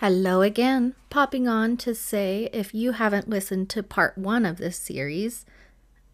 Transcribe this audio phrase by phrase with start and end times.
[0.00, 0.94] Hello again.
[1.10, 5.44] Popping on to say if you haven't listened to part one of this series,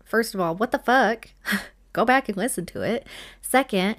[0.02, 1.28] first of all, what the fuck?
[1.92, 3.06] Go back and listen to it.
[3.42, 3.96] Second,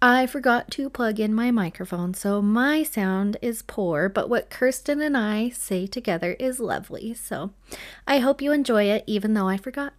[0.00, 5.04] I forgot to plug in my microphone, so my sound is poor, but what Kirstin
[5.04, 7.12] and I say together is lovely.
[7.12, 7.50] So
[8.06, 9.92] I hope you enjoy it, even though I forgot.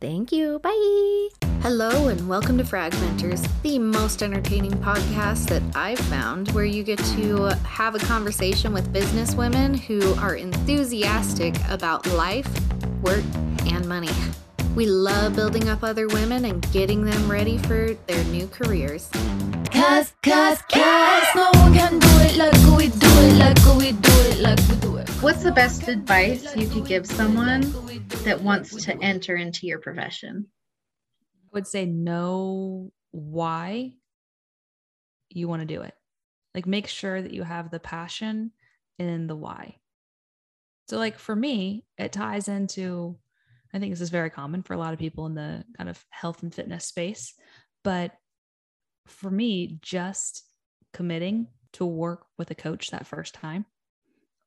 [0.00, 0.60] Thank you.
[0.60, 1.28] Bye.
[1.60, 7.00] Hello, and welcome to Fragmenters, the most entertaining podcast that I've found where you get
[7.16, 12.48] to have a conversation with business women who are enthusiastic about life,
[13.02, 13.24] work,
[13.66, 14.10] and money.
[14.78, 19.08] We love building up other women and getting them ready for their new careers.
[19.72, 24.12] Cause, cause, cause, no one can do it like we do it, like we do
[24.30, 25.08] it, like we do it.
[25.20, 27.62] What's the best advice you could give someone
[28.22, 30.46] that wants to enter into your profession?
[31.34, 33.94] I would say know why
[35.28, 35.94] you want to do it.
[36.54, 38.52] Like make sure that you have the passion
[39.00, 39.78] and the why.
[40.86, 43.18] So like for me, it ties into
[43.72, 46.02] I think this is very common for a lot of people in the kind of
[46.10, 47.34] health and fitness space,
[47.84, 48.12] but
[49.06, 50.44] for me, just
[50.92, 53.66] committing to work with a coach that first time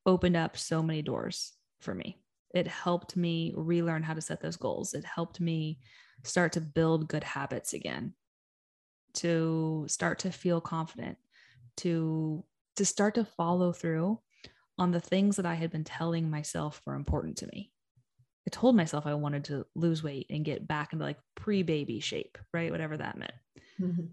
[0.05, 2.17] opened up so many doors for me.
[2.53, 4.93] It helped me relearn how to set those goals.
[4.93, 5.79] It helped me
[6.23, 8.13] start to build good habits again,
[9.15, 11.17] to start to feel confident,
[11.77, 12.43] to
[12.77, 14.19] to start to follow through
[14.77, 17.71] on the things that I had been telling myself were important to me.
[18.47, 22.37] I told myself I wanted to lose weight and get back into like pre-baby shape,
[22.53, 22.71] right?
[22.71, 23.33] Whatever that meant.
[23.79, 24.05] Mm-hmm.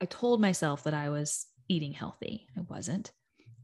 [0.00, 2.46] I told myself that I was eating healthy.
[2.56, 3.12] I wasn't.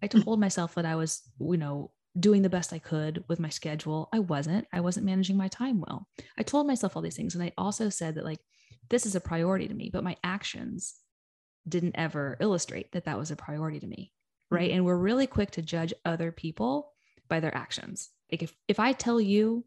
[0.03, 3.49] I told myself that I was, you know, doing the best I could with my
[3.49, 4.09] schedule.
[4.13, 4.67] I wasn't.
[4.73, 6.09] I wasn't managing my time well.
[6.37, 7.35] I told myself all these things.
[7.35, 8.41] And I also said that, like,
[8.91, 10.95] this is a priority to me, but my actions
[11.69, 14.13] didn't ever illustrate that that was a priority to me.
[14.51, 14.69] Right.
[14.69, 14.77] Mm-hmm.
[14.77, 16.93] And we're really quick to judge other people
[17.29, 18.11] by their actions.
[18.31, 19.65] Like, if, if I tell you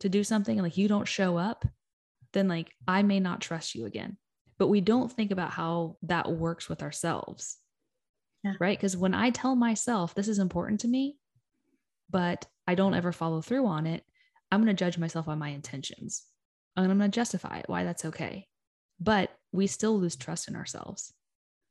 [0.00, 1.66] to do something and like you don't show up,
[2.32, 4.16] then like I may not trust you again.
[4.58, 7.58] But we don't think about how that works with ourselves.
[8.42, 8.54] Yeah.
[8.58, 8.78] Right.
[8.78, 11.18] Because when I tell myself this is important to me,
[12.08, 14.04] but I don't ever follow through on it,
[14.50, 16.24] I'm going to judge myself on my intentions.
[16.76, 18.46] And I'm going to justify it, why that's okay.
[19.00, 21.12] But we still lose trust in ourselves.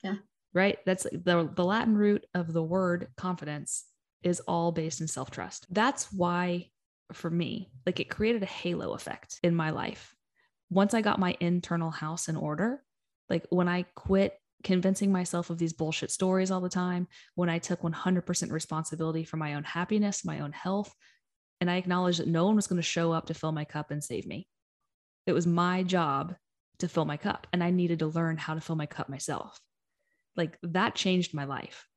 [0.04, 0.16] Yeah.
[0.54, 0.78] Right.
[0.86, 3.86] That's the, the Latin root of the word confidence
[4.24, 5.68] is all based in self trust.
[5.70, 6.70] That's why,
[7.14, 10.16] for me, like it created a halo effect in my life.
[10.70, 12.84] Once I got my internal house in order,
[13.30, 17.60] like when I quit convincing myself of these bullshit stories all the time, when I
[17.60, 20.94] took 100% responsibility for my own happiness, my own health,
[21.62, 23.92] and I acknowledged that no one was going to show up to fill my cup
[23.92, 24.48] and save me.
[25.28, 26.36] It was my job
[26.80, 29.60] to fill my cup, and I needed to learn how to fill my cup myself.
[30.36, 31.88] Like that changed my life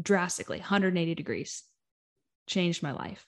[0.00, 1.62] drastically, 180 degrees,
[2.46, 3.26] changed my life.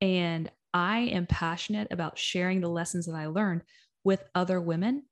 [0.00, 3.62] And I am passionate about sharing the lessons that I learned
[4.02, 5.04] with other women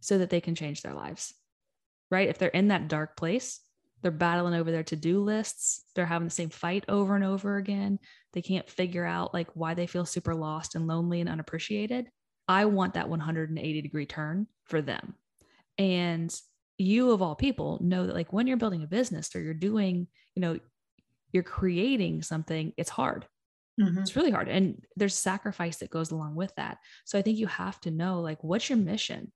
[0.00, 1.34] so that they can change their lives
[2.14, 2.28] right?
[2.28, 3.60] If they're in that dark place,
[4.02, 7.98] they're battling over their to-do lists, they're having the same fight over and over again.
[8.32, 12.08] They can't figure out like why they feel super lost and lonely and unappreciated.
[12.46, 15.14] I want that 180 degree turn for them.
[15.78, 16.32] And
[16.76, 20.06] you of all people know that like when you're building a business or you're doing,
[20.34, 20.58] you know,
[21.32, 23.26] you're creating something, it's hard.
[23.80, 24.00] Mm-hmm.
[24.00, 24.48] It's really hard.
[24.48, 26.78] And there's sacrifice that goes along with that.
[27.04, 29.32] So I think you have to know like what's your mission?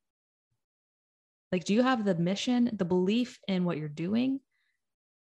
[1.51, 4.41] Like, do you have the mission, the belief in what you're doing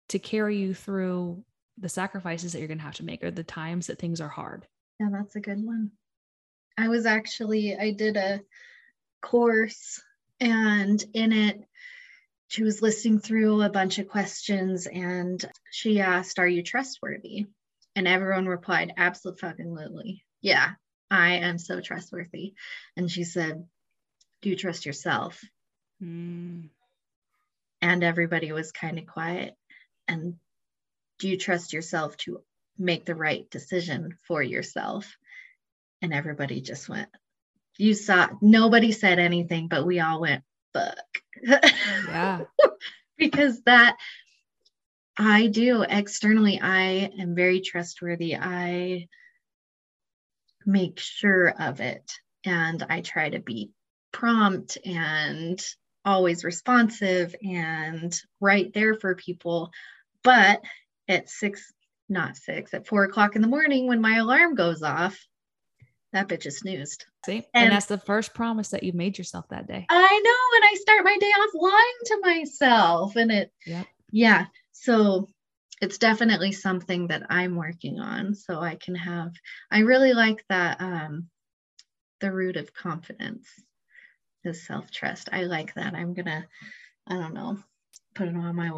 [0.08, 1.44] to carry you through
[1.78, 4.28] the sacrifices that you're going to have to make or the times that things are
[4.28, 4.66] hard?
[4.98, 5.90] Yeah, that's a good one.
[6.78, 8.40] I was actually, I did a
[9.22, 10.00] course
[10.40, 11.60] and in it,
[12.48, 17.46] she was listing through a bunch of questions and she asked, Are you trustworthy?
[17.96, 20.22] And everyone replied, Absolutely.
[20.42, 20.72] Yeah,
[21.10, 22.52] I am so trustworthy.
[22.96, 23.64] And she said,
[24.42, 25.42] Do you trust yourself?
[26.02, 26.68] Mm.
[27.80, 29.54] And everybody was kind of quiet.
[30.06, 30.34] And
[31.18, 32.42] do you trust yourself to
[32.78, 35.16] make the right decision for yourself?
[36.02, 37.08] And everybody just went,
[37.78, 40.42] you saw, nobody said anything, but we all went,
[40.72, 40.98] fuck.
[42.08, 42.44] Yeah.
[43.18, 43.96] because that,
[45.18, 48.36] I do externally, I am very trustworthy.
[48.36, 49.08] I
[50.66, 52.10] make sure of it
[52.44, 53.70] and I try to be
[54.12, 55.62] prompt and
[56.04, 59.70] always responsive and right there for people.
[60.22, 60.62] But
[61.08, 61.72] at six,
[62.08, 65.18] not six, at four o'clock in the morning when my alarm goes off,
[66.12, 67.04] that bitch is snoozed.
[67.24, 69.86] See, and, and, that's the first promise that you made yourself that day.
[69.88, 70.56] I know.
[70.56, 73.16] And I start my day off lying to myself.
[73.16, 73.86] And it, yep.
[74.10, 74.46] yeah.
[74.82, 75.28] So
[75.80, 79.32] it's definitely something that I'm working on so I can have
[79.70, 81.28] I really like that um
[82.20, 83.48] the root of confidence
[84.44, 85.28] is self-trust.
[85.32, 85.94] I like that.
[85.94, 86.46] I'm going to
[87.08, 87.58] I don't know,
[88.14, 88.70] put it on my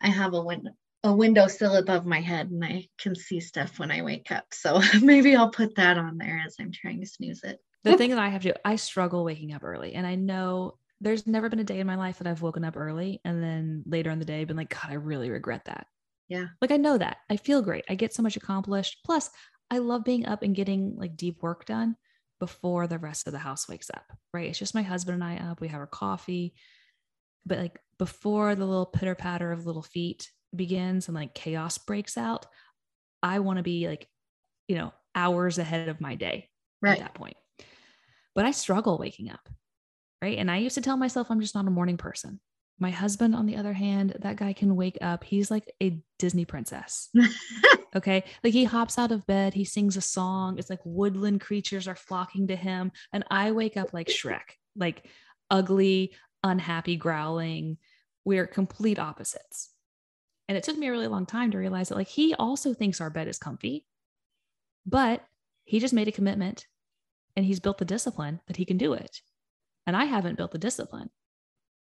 [0.00, 0.70] I have a window
[1.02, 4.46] a window windowsill above my head and I can see stuff when I wake up.
[4.52, 7.58] So maybe I'll put that on there as I'm trying to snooze it.
[7.84, 9.92] The thing that I have to I struggle waking up early.
[9.94, 12.76] And I know there's never been a day in my life that I've woken up
[12.76, 15.86] early and then later in the day been like, God, I really regret that.
[16.28, 16.46] Yeah.
[16.60, 17.18] Like I know that.
[17.28, 17.84] I feel great.
[17.88, 18.98] I get so much accomplished.
[19.04, 19.28] Plus,
[19.70, 21.96] I love being up and getting like deep work done
[22.40, 24.04] before the rest of the house wakes up.
[24.32, 24.48] Right.
[24.48, 25.60] It's just my husband and I up.
[25.60, 26.54] We have our coffee.
[27.44, 32.16] But like before the little pitter patter of little feet begins and like chaos breaks
[32.16, 32.46] out,
[33.22, 34.08] I want to be like,
[34.68, 36.48] you know, hours ahead of my day
[36.80, 36.98] Right.
[36.98, 37.36] at that point.
[38.34, 39.48] But I struggle waking up.
[40.24, 40.38] Right.
[40.38, 42.40] And I used to tell myself I'm just not a morning person.
[42.78, 45.22] My husband, on the other hand, that guy can wake up.
[45.22, 47.10] He's like a Disney princess.
[47.96, 48.24] Okay.
[48.42, 50.58] Like he hops out of bed, he sings a song.
[50.58, 52.90] It's like woodland creatures are flocking to him.
[53.12, 55.06] And I wake up like Shrek, like
[55.48, 56.12] ugly,
[56.42, 57.78] unhappy, growling.
[58.24, 59.70] We're complete opposites.
[60.48, 63.00] And it took me a really long time to realize that, like, he also thinks
[63.00, 63.86] our bed is comfy,
[64.84, 65.24] but
[65.62, 66.66] he just made a commitment
[67.36, 69.20] and he's built the discipline that he can do it.
[69.86, 71.10] And I haven't built the discipline,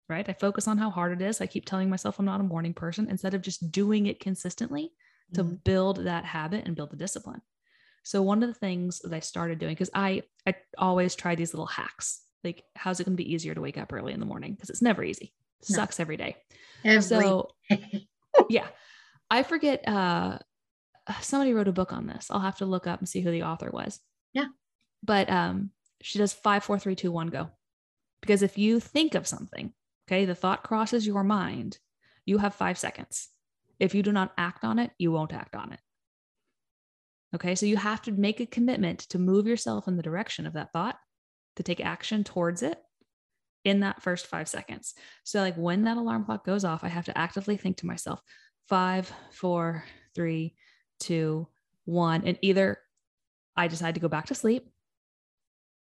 [0.10, 0.28] right?
[0.28, 1.42] I focus on how hard it is.
[1.42, 4.92] I keep telling myself I'm not a morning person instead of just doing it consistently
[5.34, 5.63] to Mhm.
[5.63, 7.42] build that habit and build the discipline.
[8.04, 11.54] So one of the things that I started doing because I I always try these
[11.54, 12.22] little hacks.
[12.44, 14.69] Like how's it going to be easier to wake up early in the morning because
[14.69, 15.34] it's never easy.
[15.69, 15.75] No.
[15.78, 16.36] Sucks every day.
[16.84, 17.50] Every So
[18.50, 18.68] yeah.
[19.31, 20.40] I forget uh
[21.22, 22.28] somebody wrote a book on this.
[22.30, 24.00] I'll have to look up and see who the author was.
[24.34, 24.48] Yeah.
[25.04, 27.50] But um she does five, four, three, two, one, go.
[28.23, 29.73] Because if you think of something,
[30.07, 31.77] okay, the thought crosses your mind,
[32.25, 33.27] you have five seconds.
[33.81, 35.79] If you do not act on it, you won't act on it.
[37.35, 40.53] Okay, so you have to make a commitment to move yourself in the direction of
[40.53, 40.95] that thought,
[41.57, 42.77] to take action towards it
[43.65, 44.93] in that first five seconds.
[45.25, 48.21] So, like when that alarm clock goes off, I have to actively think to myself,
[48.69, 49.83] five, four,
[50.15, 50.55] three,
[51.01, 51.49] two,
[51.83, 52.23] one.
[52.25, 52.77] And either
[53.57, 54.69] I decide to go back to sleep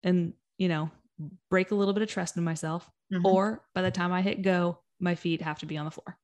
[0.04, 0.92] and, you know,
[1.50, 3.26] break a little bit of trust in myself, Mhm.
[3.26, 6.18] or by the time I hit go, my feet have to be on the floor.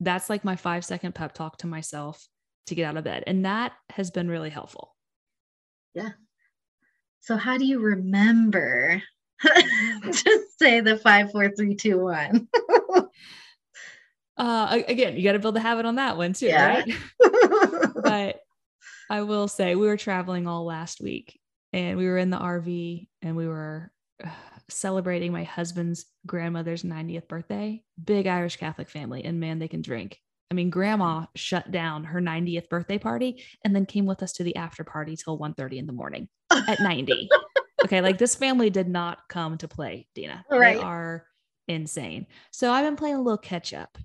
[0.00, 2.28] That's like my five second pep talk to myself
[2.66, 3.24] to get out of bed.
[3.26, 4.94] And that has been really helpful.
[5.94, 6.10] Yeah.
[7.20, 9.02] So how do you remember
[9.42, 12.48] to say the five, four, three, two, one?
[14.36, 16.84] Uh, again, you got to build a habit on that one too, Yeah.
[16.84, 16.94] right?
[18.04, 18.40] but
[19.10, 21.40] I will say we were traveling all last week
[21.72, 23.92] and we were in the RV and we were
[24.24, 24.28] uh,
[24.68, 27.82] celebrating my husband's grandmother's 90th birthday.
[28.02, 30.18] Big Irish Catholic family and man, they can drink.
[30.50, 34.44] I mean, grandma shut down her 90th birthday party and then came with us to
[34.44, 37.28] the after party till 1:30 in the morning at 90.
[37.84, 40.42] okay, like this family did not come to play, Deanna.
[40.50, 40.78] Right.
[40.78, 41.26] They are
[41.68, 42.26] insane.
[42.50, 43.98] So I've been playing a little catch up.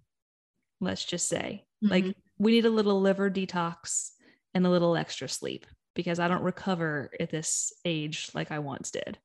[0.82, 2.16] Let's just say, like Mhm.
[2.40, 4.10] we need a little liver detox
[4.54, 5.66] and a little extra sleep
[5.96, 9.18] because I don't recover at this age like I once did.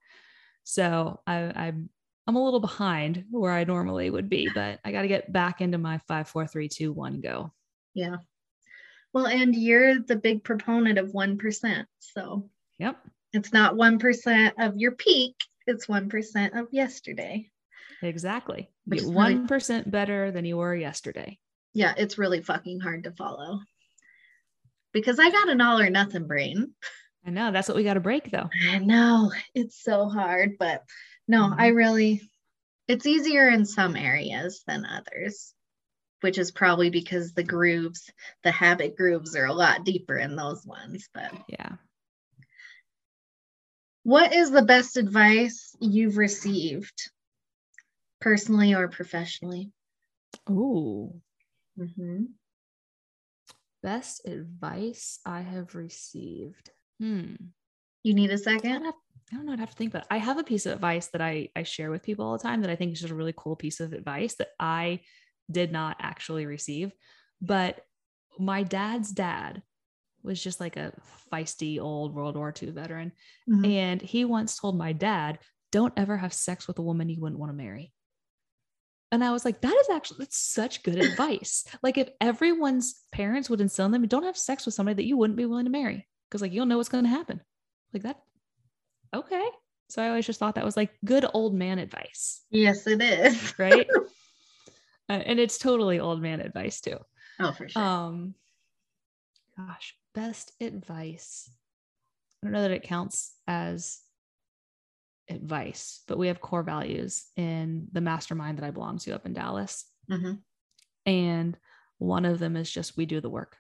[0.65, 1.89] So I, I'm
[2.27, 5.63] I'm a little behind where I normally would be, but I got to get back
[5.63, 7.53] into my five, four, three, two, one, go.
[7.95, 8.17] yeah.
[9.15, 11.87] Well, and you're the big proponent of 1%.
[12.01, 12.99] So Yep,
[13.33, 15.35] it's not 1% of your peak,
[15.67, 17.51] it's 1% of yesterday.
[18.03, 18.69] exactly.
[18.85, 21.39] Which Get really- one percent better than you were yesterday.
[21.73, 23.61] Yeah, it's really fucking hard to follow.
[24.99, 26.75] Because I got an all or nothing brain.
[27.27, 28.49] I know that's what we got to break though.
[28.71, 30.83] I know it's so hard, but
[31.27, 32.29] no, I really,
[32.89, 35.55] it's easier in some areas than others,
[36.23, 38.11] which is probably because the grooves,
[38.45, 41.09] the habit grooves are a lot deeper in those ones.
[41.13, 41.77] But Yeah.
[44.05, 47.11] what is the best advice you've received
[48.21, 49.71] personally or professionally?
[50.51, 51.21] Ooh.
[51.77, 52.25] hmm
[53.83, 56.71] Best advice I have received.
[56.99, 57.35] Hmm.
[58.03, 58.73] You need a second?
[58.73, 58.95] don't, have,
[59.33, 59.53] I don't know.
[59.53, 61.91] I'd have to think, but I have a piece of advice that I, I share
[61.91, 63.93] with people all the time that I think is just a really cool piece of
[63.93, 65.01] advice that I
[65.51, 66.93] did not actually receive.
[67.41, 67.81] But
[68.39, 69.63] my dad's dad
[70.23, 70.93] was just like a
[71.33, 73.13] feisty old World War II veteran.
[73.49, 73.67] Mhm.
[73.67, 75.39] And he once told my dad,
[75.71, 77.93] don't ever have sex with a woman you wouldn't want to marry.
[79.11, 81.65] And I was like, that is actually that's such good advice.
[81.83, 85.17] Like if everyone's parents would instill in them, don't have sex with somebody that you
[85.17, 86.07] wouldn't be willing to marry.
[86.29, 87.41] Because like you'll know what's going to happen.
[87.95, 88.21] Like that.
[89.15, 89.49] Okay.
[89.89, 93.55] So I always just thought that was like good old man advice, Yes, it is.
[93.59, 93.89] right?
[95.09, 96.99] Uh, and it's totally old man advice too.
[97.41, 97.83] Oh, for sure.
[97.83, 98.35] Um,
[99.57, 101.51] gosh, best advice.
[102.43, 104.01] I don't know that it counts as
[105.31, 109.33] advice, but we have core values in the mastermind that I belong to up in
[109.33, 109.85] Dallas.
[110.09, 110.35] hmm
[111.07, 111.57] And
[111.99, 113.57] one of them is just we do the work.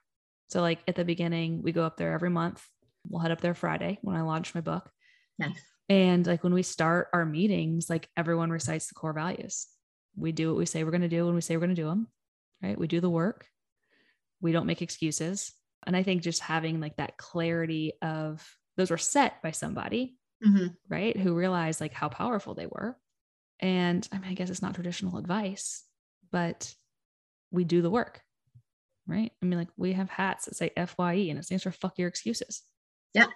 [0.48, 2.66] So, like at the beginning, we go up there every month.
[3.08, 4.90] We'll head up there Friday when I launch my book.
[5.38, 5.60] Nice.
[5.88, 9.66] And like when we start our meetings, like everyone recites the core values.
[10.16, 11.82] We do what we say we're going to do when we say we're going to
[11.82, 12.08] do them,
[12.62, 12.78] right?
[12.78, 13.46] We do the work.
[14.40, 15.52] We don't make excuses.
[15.87, 18.46] And I think just having like that clarity of
[18.76, 21.16] those were set by somebody, hmm right?
[21.16, 22.97] Who realized like how powerful they were.
[23.61, 25.83] And I mean, I guess it's not traditional advice,
[26.30, 26.73] but
[27.50, 28.21] we do the work,
[29.07, 29.33] right?
[29.42, 32.09] I mean, like we have hats that say FYE and it stands for fuck your
[32.09, 32.62] excuses.
[33.14, 33.26] Yeah.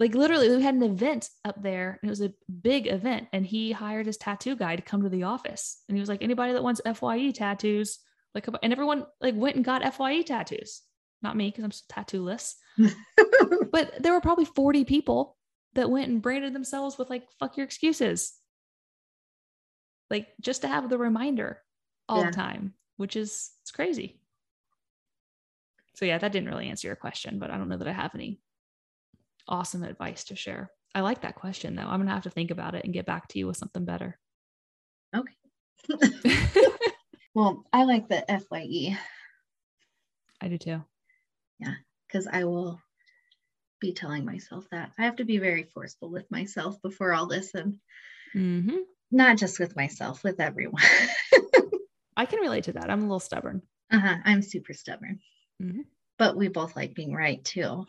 [0.00, 3.28] Like literally, we had an event up there and it was a big event.
[3.32, 5.82] And he hired his tattoo guy to come to the office.
[5.88, 7.98] And he was like, anybody that wants FYE tattoos,
[8.34, 10.82] like, and everyone like went and got FYE tattoos.
[11.22, 12.54] Not me, because I'm so tattooless.
[13.72, 15.35] But there were probably 40 people
[15.76, 18.34] that went and branded themselves with like fuck your excuses.
[20.10, 21.62] Like just to have the reminder
[22.08, 22.30] all Yeah.
[22.30, 24.20] the time, which is it's crazy.
[25.94, 28.14] So yeah, that didn't really answer your question, but I don't know that I have
[28.14, 28.40] any
[29.48, 30.70] awesome advice to share.
[30.94, 31.82] I like that question though.
[31.86, 34.18] I'm gonna have to think about it and get back to you with something better.
[35.14, 35.34] Okay.
[37.34, 38.96] Well, I like the FYE
[40.40, 40.82] I do too.
[41.58, 41.74] Yeah,
[42.08, 42.80] because I will
[43.86, 44.90] be telling myself that.
[44.98, 47.78] I have to be very forceful with myself before all this and
[48.32, 48.78] hmm
[49.12, 50.82] not just with myself, with everyone.
[52.16, 52.90] I can relate to that.
[52.90, 53.62] I'm a little stubborn.
[53.92, 54.16] uh-huh.
[54.24, 55.20] I'm super stubborn.
[55.62, 55.84] Mhm.
[56.18, 57.86] But we both like being right too.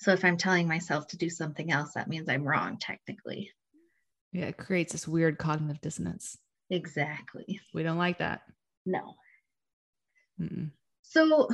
[0.00, 3.52] So if I'm telling myself to do something else, that means I'm wrong technically.
[4.32, 6.36] Yeah, it creates this weird cognitive dissonance.
[6.70, 7.60] Exactly.
[7.72, 8.40] We don't like that.
[8.84, 9.14] No.
[10.40, 10.70] Mm-mm.
[11.02, 11.48] So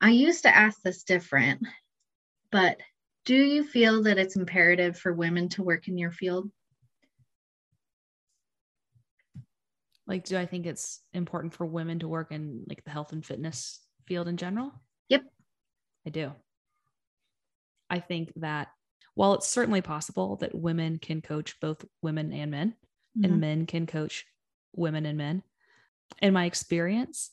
[0.00, 1.62] I used to ask this different,
[2.52, 2.78] but
[3.24, 6.50] do you feel that it's imperative for women to work in your field?
[10.08, 13.24] like do i think it's important for women to work in like the health and
[13.24, 14.72] fitness field in general
[15.08, 15.22] Yep.
[16.06, 16.32] i do
[17.88, 18.68] i think that
[19.14, 22.74] while it's certainly possible that women can coach both women and men
[23.16, 23.24] Mhm.
[23.24, 24.26] and men can coach
[24.74, 25.42] women and men
[26.20, 27.30] in my experience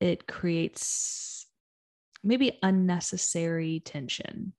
[0.00, 1.41] it creates
[2.22, 4.52] maybe unnecessary tension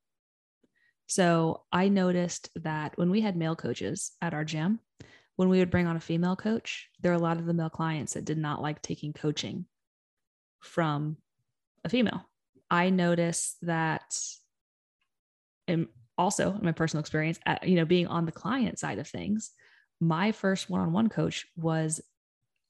[1.05, 4.79] so i noticed that when we had male coaches at our gym
[5.35, 7.69] when we would bring on a female coach, there are a lot of the male
[7.69, 9.65] clients that did not like taking coaching
[10.59, 11.17] from
[11.83, 12.29] a female.
[12.69, 14.17] I noticed that,
[15.67, 19.51] and also in my personal experience, you know, being on the client side of things,
[19.99, 22.01] my first one-on-one coach was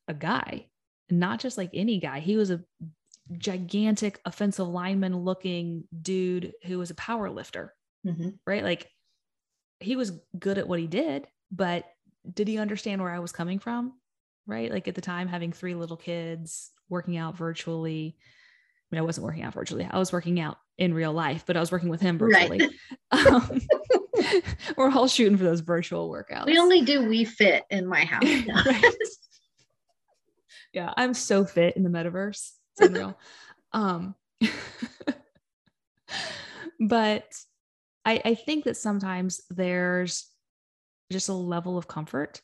[0.08, 0.68] a guy,
[1.10, 2.20] not just like any guy.
[2.20, 2.62] He was a
[3.38, 7.74] gigantic offensive lineman looking dude who was a power lifter
[8.06, 8.38] Mhm.
[8.46, 8.64] right?
[8.64, 8.90] Like
[9.80, 11.86] he was good at what he did, but
[12.32, 13.94] did he understand where I was coming from?
[14.46, 14.70] Right.
[14.72, 18.18] Like at the time, having three little kids, working out virtually.
[18.20, 19.88] I mean, I wasn't working out virtually.
[19.90, 22.50] I was working out in real life, but I was working with him Right.
[22.50, 22.78] virtually.
[23.12, 23.62] Um,
[24.78, 26.46] we're all shooting for those virtual workouts.
[26.48, 28.24] We only do we fit in my house.
[28.66, 28.84] Right.
[30.74, 32.52] yeah, I'm so fit in the metaverse.
[32.74, 33.18] It's unreal.
[33.72, 34.16] um,
[36.80, 37.26] but
[38.06, 40.30] I, I think that sometimes there's
[41.12, 42.42] just a level of comfort.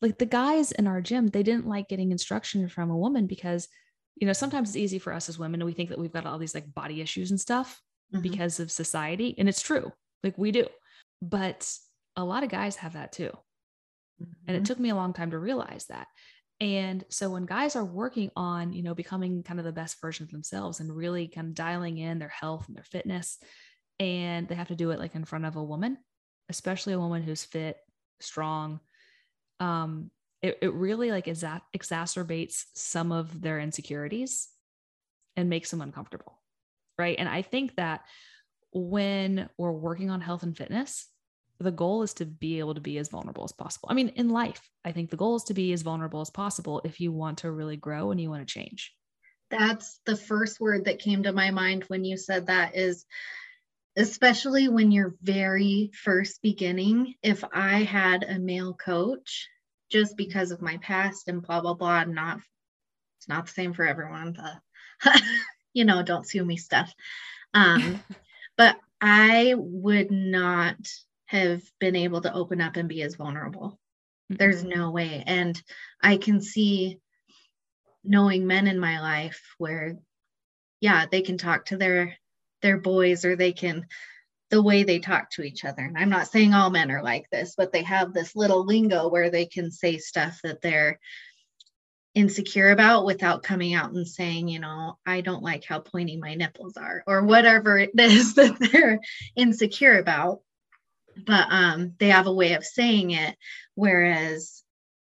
[0.00, 3.68] Like the guys in our gym, they didn't like getting instruction from a woman because,
[4.16, 6.26] you know, sometimes it's easy for us as women and we think that we've got
[6.26, 7.80] all these like body issues and stuff
[8.14, 8.22] Mhm.
[8.22, 9.34] because of society.
[9.38, 9.92] And it's true.
[10.22, 10.66] Like we do.
[11.22, 11.70] But
[12.16, 13.30] a lot of guys have that too.
[14.46, 14.66] And it Mhm.
[14.66, 16.06] took me a long time to realize that.
[16.60, 20.24] And so when guys are working on, you know, becoming kind of the best version
[20.24, 23.38] of themselves and really kind of dialing in their health and their fitness,
[23.98, 25.98] and they have to do it like in front of a woman,
[26.48, 27.76] especially a woman who's fit,
[28.20, 28.80] strong,
[29.60, 30.10] um,
[30.42, 34.48] it, it really like exa- exacerbates some of their insecurities
[35.36, 36.40] and makes them uncomfortable.
[36.98, 37.16] Right.
[37.18, 38.02] And I think that
[38.72, 41.08] when we're working on health and fitness,
[41.58, 43.88] the goal is to be able to be as vulnerable as possible.
[43.90, 46.80] I mean, in life, I think the goal is to be as vulnerable as possible
[46.84, 48.92] if you want to really grow and you want to change.
[49.50, 53.04] That's the first word that came to my mind when you said that is
[53.96, 57.14] especially when you're very first beginning.
[57.22, 59.48] If I had a male coach,
[59.90, 62.40] just because of my past and blah blah blah, not
[63.18, 64.32] it's not the same for everyone.
[64.32, 65.20] The
[65.72, 66.92] you know, don't sue me stuff.
[67.52, 68.02] Um,
[68.56, 70.76] but I would not
[71.34, 73.78] have been able to open up and be as vulnerable.
[74.30, 75.22] There's no way.
[75.26, 75.60] And
[76.02, 76.98] I can see
[78.04, 79.96] knowing men in my life where
[80.80, 82.14] yeah they can talk to their
[82.60, 83.86] their boys or they can
[84.50, 87.24] the way they talk to each other and i'm not saying all men are like
[87.30, 91.00] this but they have this little lingo where they can say stuff that they're
[92.14, 96.34] insecure about without coming out and saying you know i don't like how pointy my
[96.34, 99.00] nipples are or whatever it is that they're
[99.34, 100.40] insecure about
[101.26, 103.36] but um they have a way of saying it
[103.74, 104.62] whereas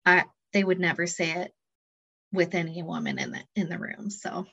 [0.06, 1.52] i they would never say it
[2.32, 4.46] with any woman in the in the room so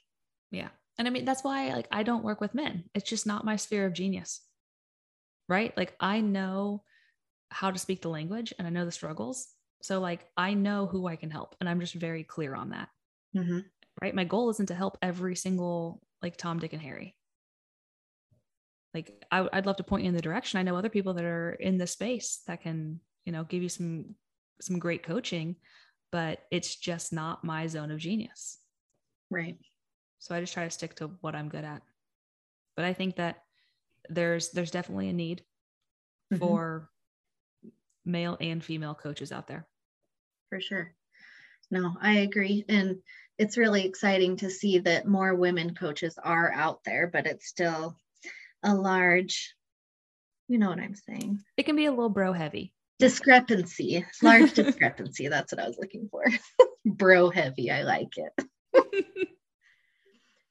[0.51, 0.69] Yeah.
[0.99, 2.85] And I mean, that's why like I don't work with men.
[2.95, 4.41] It's just not my sphere of genius.
[5.49, 5.77] Right?
[5.77, 6.83] Like I know
[7.51, 9.49] how to speak the language and I know the struggles.
[9.83, 12.89] So like I know who I can help and I'm just very clear on that.
[13.35, 13.65] mhm.
[14.01, 14.15] Right?
[14.15, 17.17] My goal isn't to help every single like Tom, Dick, and Harry.
[18.95, 20.59] Like I, I'd love to point you in the direction.
[20.59, 23.69] I know other people that are in this space that can, you know, give you
[23.69, 24.17] some
[24.61, 25.57] some great coaching,
[26.11, 28.61] but it's just not my zone of genius.
[29.31, 29.59] right
[30.19, 31.83] So I just try to stick to what I'm good at.
[32.77, 33.45] But I think that
[34.09, 35.47] there's there's definitely a need
[36.31, 36.57] Mhm.
[36.57, 36.91] for
[38.05, 39.69] male and female coaches out there.
[40.49, 40.95] for sure.
[41.71, 42.65] No, I agree.
[42.69, 43.03] And
[43.39, 47.97] it's really exciting to see that more women coaches are out there, but it's still
[48.63, 49.55] a large,
[50.49, 51.41] you know what I'm saying?
[51.57, 52.73] It can be a little bro heavy.
[52.99, 55.29] Discrepancy, large discrepancy.
[55.29, 56.25] That's what I was looking for.
[56.85, 57.71] Bro heavy.
[57.71, 59.29] I like it.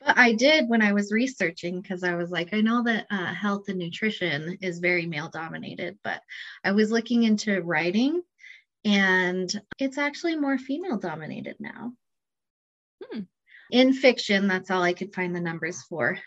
[0.06, 3.34] But I did when I was researching because I was like, I know that uh,
[3.34, 6.22] health and nutrition is very male dominated, but
[6.64, 8.22] I was looking into writing
[8.84, 11.94] and it's actually more female dominated now.
[13.04, 13.22] Hmm.
[13.70, 16.18] In fiction, that's all I could find the numbers for.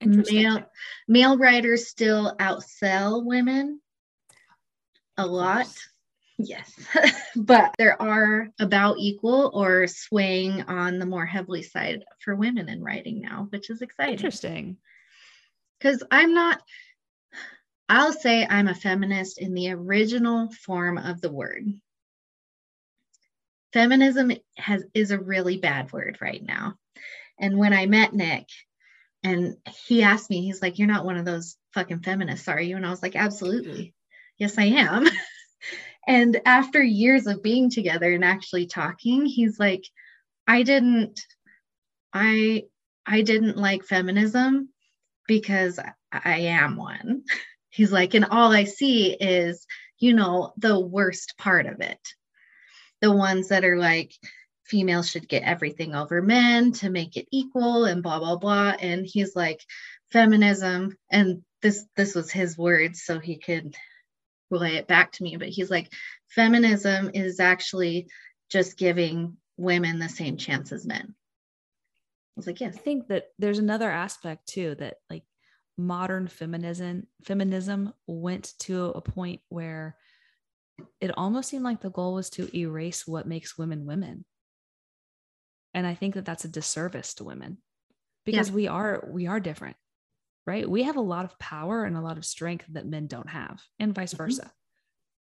[0.00, 0.64] Male,
[1.08, 3.80] male writers still outsell women
[5.16, 5.68] a lot.
[6.38, 6.72] Yes,
[7.36, 12.82] but there are about equal or swaying on the more heavily side for women in
[12.82, 14.14] writing now, which is exciting.
[14.14, 14.76] Interesting.
[15.78, 16.60] Because I'm not,
[17.88, 21.66] I'll say I'm a feminist in the original form of the word.
[23.72, 26.74] Feminism has is a really bad word right now.
[27.40, 28.46] And when I met Nick
[29.28, 32.76] and he asked me, he's like, You're not one of those fucking feminists, are you?
[32.76, 33.94] And I was like, Absolutely.
[34.38, 35.06] Yes, I am.
[36.08, 39.84] and after years of being together and actually talking, he's like,
[40.46, 41.20] I didn't,
[42.12, 42.64] I
[43.04, 44.70] I didn't like feminism
[45.26, 45.78] because
[46.12, 47.24] I am one.
[47.70, 49.66] He's like, and all I see is,
[49.98, 52.00] you know, the worst part of it.
[53.02, 54.12] The ones that are like,
[54.68, 58.74] females should get everything over men to make it equal and blah blah blah.
[58.78, 59.64] And he's like,
[60.10, 63.74] feminism, and this this was his words, so he could
[64.50, 65.36] relay it back to me.
[65.36, 65.92] But he's like,
[66.28, 68.08] feminism is actually
[68.50, 71.14] just giving women the same chance as men.
[71.14, 72.76] I was like, yes.
[72.76, 75.24] I think that there's another aspect too that like
[75.76, 79.96] modern feminism feminism went to a point where
[81.00, 84.24] it almost seemed like the goal was to erase what makes women women.
[85.78, 87.58] And I think that that's a disservice to women
[88.24, 89.76] because we are we are different.
[90.44, 90.68] Right?
[90.68, 93.62] We have a lot of power and a lot of strength that men don't have
[93.78, 94.16] and vice Mhm.
[94.18, 94.52] versa.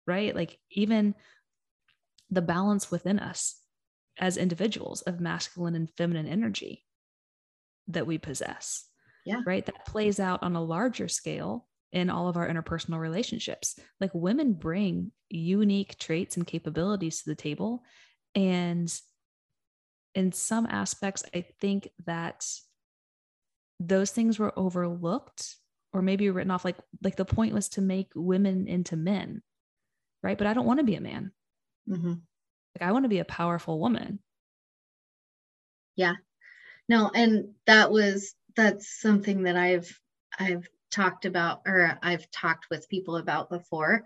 [0.07, 0.35] Right?
[0.35, 1.15] Like even
[2.31, 3.61] the balance within us
[4.19, 6.87] as individuals of masculine and feminine energy
[7.89, 8.89] that we possess.
[9.27, 9.43] Yeah.
[9.45, 9.67] Right.
[9.67, 13.79] That plays out on a larger scale in all of our interpersonal relationships.
[14.01, 17.85] Like women bring unique traits and capabilities to the table.
[18.35, 18.89] And
[20.19, 22.45] in some aspects, I think that
[23.81, 25.57] those things were overlooked
[25.93, 29.43] or maybe written off like like the point was to make women into men
[30.23, 31.33] right but i don't want to be a man
[31.87, 32.29] Mhm.
[32.75, 34.21] like i want to be a powerful woman
[35.97, 36.15] yeah
[36.89, 40.01] No, and that was that's something that I've
[40.39, 44.05] I've talked about or I've talked with people about before.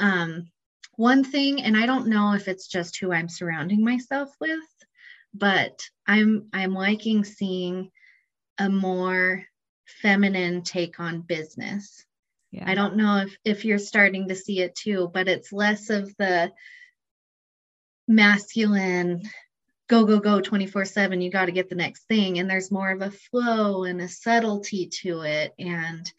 [0.00, 0.50] Um,
[0.96, 4.64] one thing, and I don't know if it's just who I'm surrounding myself with,
[5.34, 7.90] but I'm I'm liking seeing
[8.58, 9.44] a more
[9.86, 12.04] feminine take on business.
[12.50, 15.90] yeah I don't know if if you're starting to see it too, but it's less
[15.90, 16.52] of the
[18.08, 19.22] masculine
[19.88, 23.00] go go go 24/7 you got to get the next thing and there's more of
[23.00, 26.12] a flow and a subtlety to it and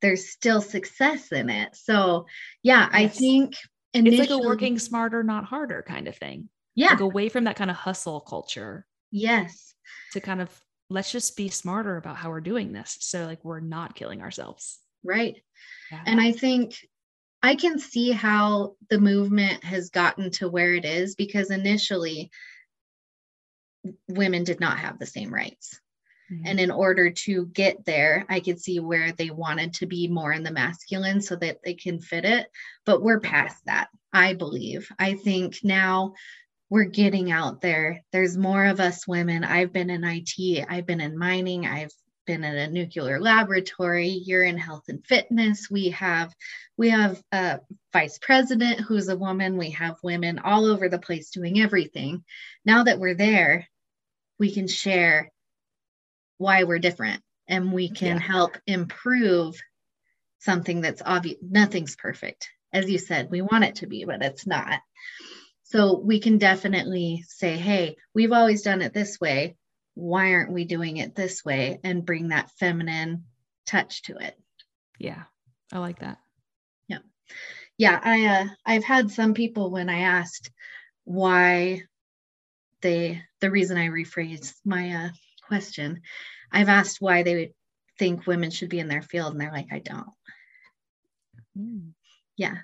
[0.00, 1.76] there's still success in it.
[1.76, 2.26] So,
[2.62, 3.18] yeah, I Yes.
[3.18, 3.54] think
[3.94, 7.56] it's like a working smarter not harder kind of thing yeah, like away from that
[7.56, 9.74] kind of hustle culture yes.
[10.12, 10.50] to kind of
[10.90, 14.78] let's just be smarter about how we're doing this so like we're not killing ourselves
[15.04, 15.42] Right.
[15.90, 16.02] yeah.
[16.06, 16.76] And I think
[17.42, 22.30] I can see how the movement has gotten to where it is because initially
[24.08, 25.80] women did not have the same rights.
[26.30, 26.42] Mhm.
[26.44, 30.32] And in order to get there, I could see where they wanted to be more
[30.32, 32.46] in the masculine so that they can fit it.
[32.86, 34.88] But we're past that, I believe.
[34.98, 36.14] I think now
[36.72, 38.02] we're getting out there.
[38.12, 39.44] There's more of us women.
[39.44, 41.90] I've been in IT, I've been in mining, I've
[42.26, 46.32] been in a nuclear laboratory you're in health and fitness we have
[46.76, 47.58] we have a
[47.92, 52.22] vice president who's a woman we have women all over the place doing everything
[52.64, 53.66] now that we're there
[54.38, 55.32] we can share
[56.38, 58.22] why we're different and we can Yeah.
[58.22, 59.60] help improve
[60.38, 64.46] something that's obvious nothing's perfect as you said we want it to be but it's
[64.46, 64.80] not
[65.72, 69.56] so we can definitely say hey we've always done it this way
[69.94, 73.24] why aren't we doing it this way and bring that feminine
[73.66, 74.38] touch to it
[74.98, 75.22] Yeah.
[75.72, 76.18] I like that.
[76.88, 76.98] yeah
[77.78, 77.98] Yeah.
[78.02, 80.50] i uh, i've had some people when i asked
[81.04, 81.82] why
[82.82, 85.08] they the reason i rephrased my uh,
[85.48, 86.02] question
[86.52, 87.52] i've asked why they would
[87.98, 90.08] think women should be in their field and they're like i don't
[91.58, 91.92] Mm.
[92.36, 92.56] yeah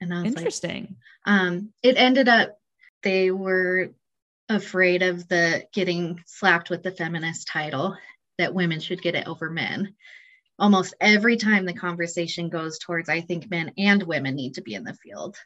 [0.00, 0.96] and i was like Interesting.
[1.26, 2.58] um it ended up
[3.02, 3.90] they were
[4.48, 7.96] afraid of the getting slapped with the feminist title
[8.38, 9.94] that women should get it over men
[10.58, 14.74] almost every time the conversation goes towards i think men and women need to be
[14.74, 15.36] in the field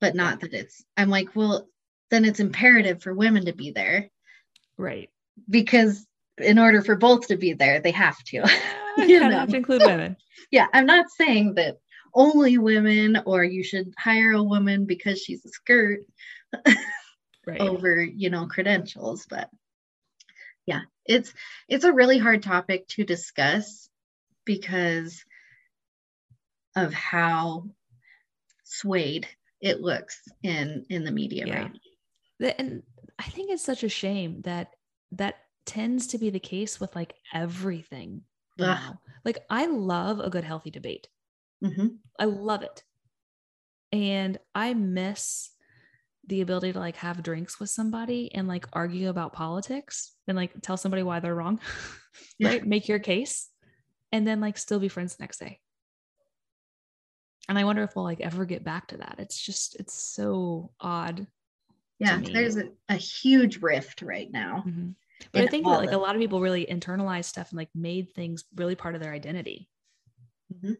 [0.00, 1.68] but not that it's i'm like well
[2.10, 4.10] then it's imperative for women to be there
[4.78, 5.10] right.
[5.48, 6.06] because
[6.38, 8.38] in order for both to be there they have to
[8.98, 9.30] You You know.
[9.30, 10.16] have to include women.
[10.50, 11.78] yeah i'm not saying that
[12.14, 16.00] only women or you should hire a woman because she's a skirt
[17.46, 17.60] Right.
[17.60, 19.50] over you know credentials but
[20.64, 21.34] yeah it's
[21.68, 23.88] it's a really hard topic to discuss
[24.44, 25.24] because
[26.76, 27.64] of how
[28.64, 29.26] swayed
[29.60, 31.62] it looks in in the media Yeah.
[31.62, 31.72] right
[32.38, 32.82] The- and
[33.18, 34.70] I think it's such a shame that
[35.12, 38.22] that tends to be the case with like everything
[38.60, 38.66] Ugh.
[38.66, 39.00] now.
[39.24, 41.08] Like I love a good healthy debate.
[41.62, 41.98] Mhm.
[42.18, 42.82] I love it.
[43.92, 45.50] And I miss
[46.26, 50.52] the ability to like have drinks with somebody and like argue about politics and like
[50.62, 51.60] tell somebody why they're wrong.
[52.38, 52.48] Yeah.
[52.50, 52.66] right?
[52.66, 53.48] Make your case
[54.12, 55.60] and then like still be friends the next day.
[57.48, 59.16] And I wonder if we'll like ever get back to that.
[59.18, 61.26] It's just it's so odd.
[61.98, 64.94] yeah there's a, a huge rift right now Mhm.
[65.32, 68.12] But I think that like a lot of people really internalized stuff and like made
[68.12, 69.68] things really part of their identity.
[70.52, 70.76] Mhm.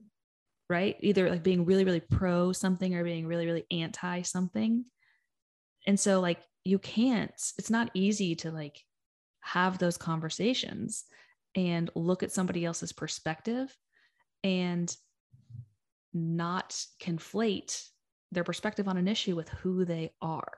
[0.72, 0.96] Right?
[1.00, 4.86] Either like being really, really pro something or being really, really anti something.
[5.86, 8.80] And so, like, you can't, it's not easy to like
[9.40, 11.04] have those conversations
[11.54, 13.76] and look at somebody else's perspective
[14.42, 14.96] and
[16.14, 17.84] not conflate
[18.30, 20.52] their perspective on an issue with who they are.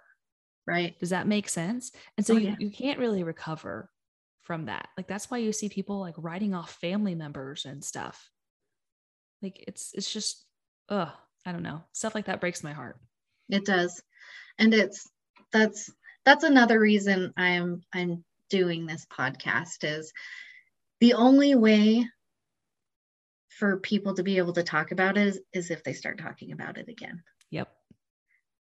[0.67, 1.91] right Does that make sense?
[2.17, 2.57] And so Oh, you, yeah.
[2.61, 3.91] you can't really recover
[4.43, 4.89] from that.
[4.97, 8.31] Like that's why you see people like writing off family members and stuff.
[9.45, 10.43] Like it's it's just
[10.89, 11.11] ugh,
[11.45, 11.83] I don't know.
[11.93, 12.99] Stuff like that breaks my heart.
[13.51, 14.03] it does
[14.59, 15.07] and it's
[15.53, 15.93] that's
[16.25, 20.11] that's another reason i'm i'm doing this podcast is
[21.01, 22.09] the only way
[23.51, 26.53] for people to be able to talk about it is, is if they start talking
[26.53, 27.69] about it again Yep.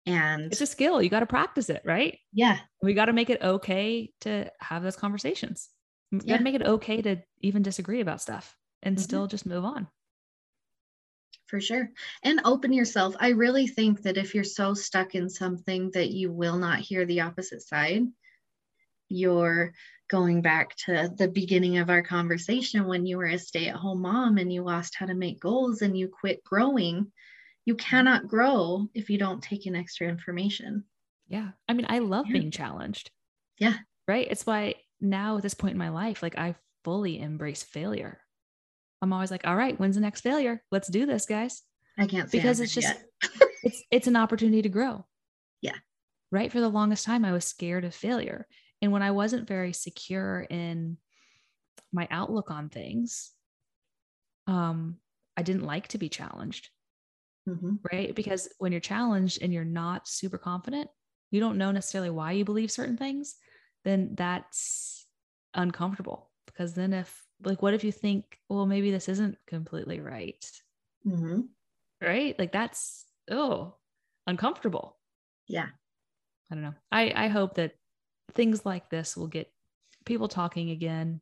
[0.05, 1.01] and It's a skill.
[1.01, 2.17] You got to practice it, right?
[2.33, 5.69] yeah We got to make it okay to have those conversations.
[6.11, 9.01] We got to make it okay to even disagree about stuff and Mhm.
[9.01, 9.87] still just move on.
[11.47, 11.89] For sure
[12.23, 16.31] and open yourself i really think that if you're so stuck in something that you
[16.31, 18.03] will not hear the opposite side
[19.09, 19.73] you're
[20.09, 24.51] going back to the beginning of our conversation when you were a stay-at-home mom and
[24.51, 27.11] you lost how to make goals and you quit growing
[27.65, 30.83] you cannot grow if you don't take in extra information
[31.27, 31.51] Yeah.
[31.67, 32.33] I mean, I love Yeah.
[32.33, 33.09] being challenged.
[33.57, 33.77] Yeah.
[34.07, 34.27] Right.
[34.29, 36.53] It's why now at this point in my life, like I
[36.83, 38.19] fully embrace failure.
[39.05, 40.63] I'm always like, all right, when's the next failure?
[40.71, 41.61] Let's do this, guys.
[41.95, 42.91] i can't Because it's just
[43.63, 45.05] it's it's an opportunity to grow.
[45.61, 45.75] Yeah.
[46.31, 46.51] Right.
[46.51, 48.47] For the longest time, I was scared of failure.
[48.81, 50.97] And when I wasn't very secure in
[51.93, 53.31] my outlook on things,
[54.47, 54.97] um,
[55.37, 56.69] I didn't like to be challenged.
[57.47, 57.77] Mhm.
[57.91, 58.15] right?
[58.15, 60.89] Because when you're challenged and you're not super confident,
[61.29, 63.35] you don't know necessarily why you believe certain things,
[63.83, 65.05] then that's
[65.53, 66.31] uncomfortable.
[66.47, 70.45] Because then, if like, what if you think, well, maybe this isn't completely right,
[71.05, 71.49] Mhm.
[72.01, 72.37] right?
[72.37, 73.75] Like, that's oh,
[74.27, 74.97] uncomfortable.
[75.47, 75.69] yeah
[76.49, 76.73] I don't know.
[76.91, 77.75] I I hope that
[78.33, 79.53] things like this will get
[80.05, 81.21] people talking again,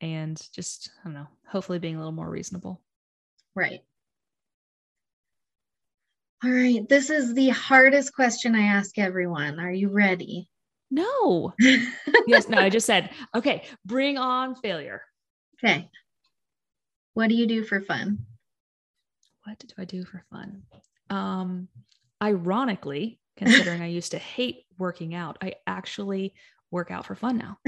[0.00, 2.82] and just I don't know, hopefully being a little more reasonable.
[3.54, 3.84] Right.
[6.44, 6.88] All right.
[6.88, 9.58] This is the hardest question I ask everyone.
[9.58, 10.48] Are you ready?
[10.94, 11.52] No.
[12.26, 15.02] yes, no, I just said, okay, bring on failure.
[15.58, 15.90] Okay.
[17.14, 18.18] What do you do for fun?
[19.44, 20.62] What do I do for fun?
[21.10, 21.66] Um,
[22.22, 26.34] ironically, considering I used to hate working out, I actually
[26.70, 27.58] work out for fun now.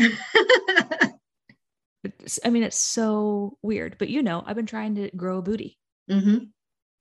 [2.45, 5.79] I mean, it's so weird, but you know, I've been trying to grow a booty,
[6.09, 6.37] hmm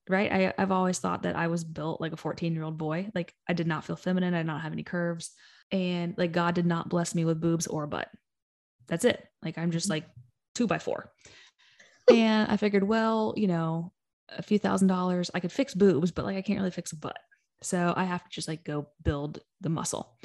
[0.08, 0.32] right?
[0.32, 3.10] I, I've always thought that I was built like a 14 year old boy.
[3.16, 4.34] Like I did not feel feminine.
[4.36, 5.32] I did not have any curves.
[5.72, 8.10] And like God did not bless me with boobs or butt.
[8.88, 9.24] That's it.
[9.42, 10.06] Like I'm just like
[10.54, 11.12] two by four.
[12.12, 13.92] and I figured, well, you know,
[14.30, 16.98] a few thousand dollars, I could fix boobs, but like I can't really fix a
[16.98, 17.18] butt.
[17.62, 20.18] So I have to just like go build the muscle.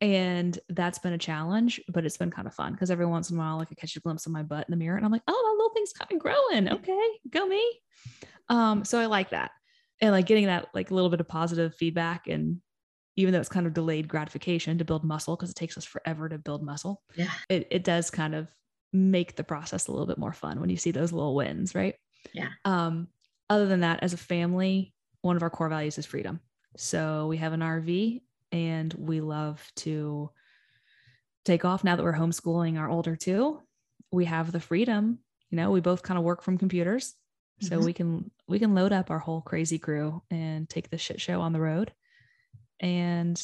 [0.00, 3.36] And that's been a challenge, but it's been kind of fun because every once in
[3.36, 5.12] a while, like I catch a glimpse of my butt in the mirror and I'm
[5.12, 6.72] like, oh, that little thing's kind of growing.
[6.72, 7.80] Okay, go me.
[8.48, 9.50] Um, so I like that.
[10.00, 12.62] And like getting that like a little bit of positive feedback and
[13.20, 16.28] even though it's kind of delayed gratification to build muscle because it takes us forever
[16.28, 17.30] to build muscle, Yeah.
[17.48, 18.48] it, it does kind of
[18.92, 21.94] make the process a little bit more fun when you see those little wins, right?
[22.32, 22.48] Yeah.
[22.64, 23.08] Um,
[23.48, 26.40] other than that, as a family, one of our core values is freedom.
[26.76, 30.30] So we have an RV and we love to
[31.44, 33.60] take off now that we're homeschooling our older two.
[34.12, 37.14] We have the freedom, you know, we both kind of work from computers.
[37.60, 37.84] So Mhm.
[37.84, 41.40] we can we can load up our whole crazy crew and take the shit show
[41.40, 41.92] on the road
[42.80, 43.40] and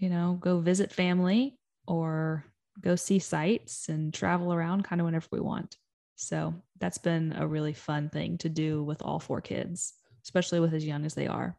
[0.00, 2.44] you know, go visit family or
[2.80, 5.76] go see sites and travel around kind of whenever we want.
[6.16, 9.92] So that's been a really fun thing to do with all four kids,
[10.24, 11.56] especially with as young as they are.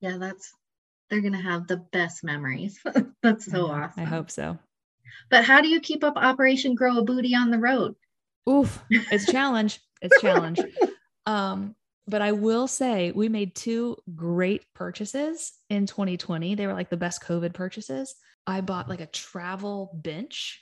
[0.00, 0.52] Yeah, that's
[1.08, 2.78] they're gonna have the best memories.
[3.22, 4.02] that's so Yeah, awesome.
[4.02, 4.58] I hope so.
[5.30, 7.94] But how do you keep up Operation Grow a Booty on the road?
[8.48, 9.80] Oof, it's a challenge.
[10.02, 10.60] It's a challenge.
[11.26, 11.74] Um,
[12.06, 16.54] but I will say we made two great purchases in 2020.
[16.54, 18.14] They were like the best COVID purchases.
[18.46, 20.60] I bought like a travel bench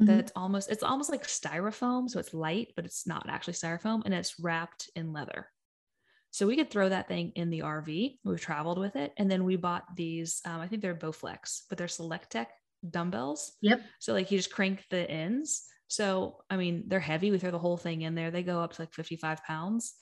[0.00, 0.06] Mhm.
[0.06, 4.14] that's almost it's almost like styrofoam, so it's light, but it's not actually styrofoam, and
[4.14, 5.48] it's wrapped in leather.
[6.30, 8.18] So we could throw that thing in the RV.
[8.24, 10.40] We've traveled with it, and then we bought these.
[10.46, 12.46] Um, I think they're Bowflex, but they're SelectTech
[12.88, 13.52] dumbbells.
[13.60, 13.82] Yep.
[14.00, 15.64] So like you just crank the ends.
[15.88, 17.30] So I mean, they're heavy.
[17.30, 18.30] We throw the whole thing in there.
[18.30, 19.94] They go up to like 55 pounds.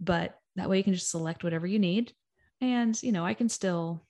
[0.00, 2.12] But that way you can just select whatever you need.
[2.60, 4.02] And you know, I can still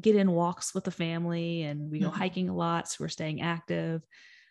[0.00, 2.14] get in walks with the family and we go Mhm.
[2.14, 2.88] hiking a lot.
[2.88, 4.06] So we're staying active.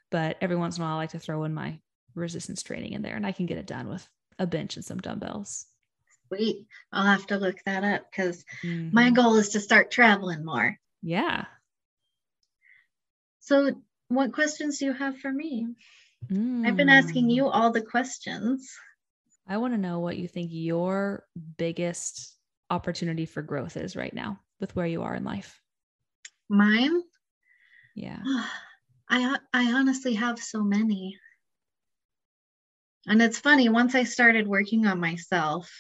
[0.10, 1.80] But every once in a while I like to throw in my
[2.16, 4.08] resistance training in there and I can get it done with
[4.40, 5.68] a bench and some dumbbells.
[6.28, 6.68] Sweet.
[6.92, 8.44] I'll have to look that up because
[8.92, 9.16] my Mhm.
[9.16, 10.80] goal is to start traveling more.
[11.02, 11.46] Yeah.
[13.40, 15.76] So, what questions do you have for me?
[16.64, 17.34] I've been asking Mm.
[17.34, 18.78] you all the questions.
[19.48, 21.24] I want to know what you think your
[21.58, 22.36] biggest
[22.70, 25.62] opportunity for growth is right now with where you are in life.
[26.50, 27.02] Mine,
[27.96, 28.20] Yeah.
[29.10, 31.18] I I honestly have so many.
[33.08, 35.72] And it's funny, once I started working on myself,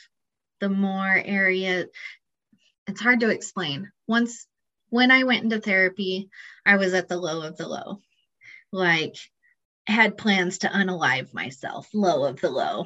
[0.62, 1.88] the more area
[2.88, 3.92] it's hard to explain.
[4.08, 4.48] Once
[4.90, 6.30] when I went into therapy,
[6.66, 8.00] I was at the low of the low.
[8.72, 9.18] Like
[9.88, 12.86] had plans to unalive myself, low of the low.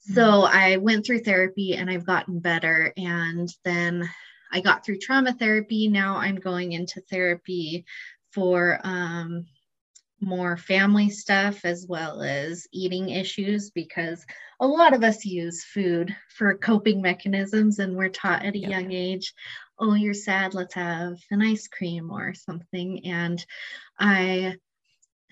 [0.00, 2.92] So I went through therapy and I've gotten better.
[2.96, 4.08] And then
[4.52, 5.88] I got through trauma therapy.
[5.88, 7.84] Now I'm going into therapy
[8.32, 9.46] for um,
[10.20, 14.24] more family stuff as well as eating issues because
[14.60, 18.70] a lot of us use food for coping mechanisms and we're taught at a Yep.
[18.70, 19.32] young age
[19.78, 23.44] oh you're sad let's have an ice cream or something and
[23.98, 24.54] i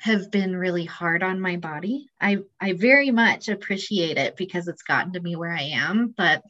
[0.00, 2.08] have been really hard on my body.
[2.20, 6.42] I i very much appreciate it because it's gotten to me where i am but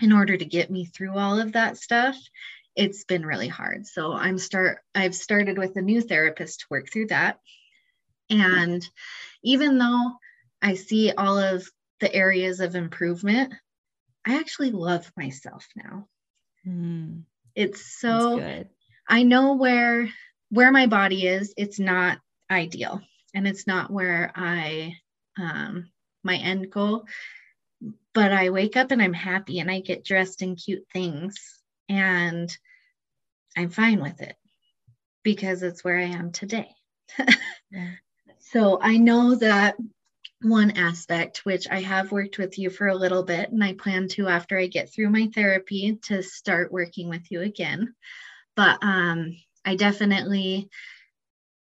[0.00, 2.16] in order to get me through all of that stuff
[2.76, 3.86] it's been really hard.
[3.86, 7.38] So i'm start i've started with a new therapist to work through that.
[8.30, 8.86] And
[9.42, 10.12] even though
[10.62, 11.68] i see all of
[12.00, 13.54] the areas of improvement
[14.26, 16.08] i actually love myself now.
[16.66, 17.22] Mm,
[17.54, 18.68] it's so good.
[19.08, 20.08] i know where
[20.50, 21.52] where my body is.
[21.56, 22.18] It's not
[22.50, 23.00] ideal.
[23.34, 24.94] And it's not where i
[25.38, 25.90] um
[26.22, 27.04] my end goal
[28.12, 31.34] but i wake up and i'm happy and i get dressed in cute things
[31.88, 32.56] and
[33.56, 34.36] i'm fine with it
[35.22, 36.68] because it's where i am today.
[38.52, 39.74] So i know that
[40.42, 44.06] one aspect which i have worked with you for a little bit and i plan
[44.08, 47.94] to after i get through my therapy to start working with you again.
[48.54, 50.68] But um i definitely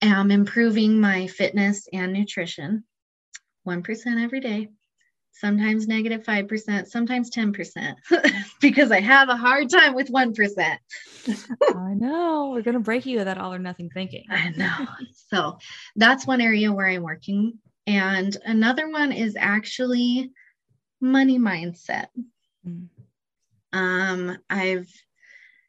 [0.02, 2.84] am improving my fitness and nutrition
[3.66, 4.68] 1% every day
[5.38, 7.94] sometimes negative 5%, sometimes 10%,
[8.60, 10.78] because I have a hard time with 1%.
[11.76, 12.50] I know.
[12.52, 14.24] We're going to break you of that all or nothing thinking.
[14.30, 14.86] I know.
[15.30, 15.58] So
[15.94, 17.58] that's one area where I'm working.
[17.86, 20.30] And another one is actually
[21.00, 22.06] money mindset.
[22.66, 22.88] Mm.
[23.72, 24.90] Um, I've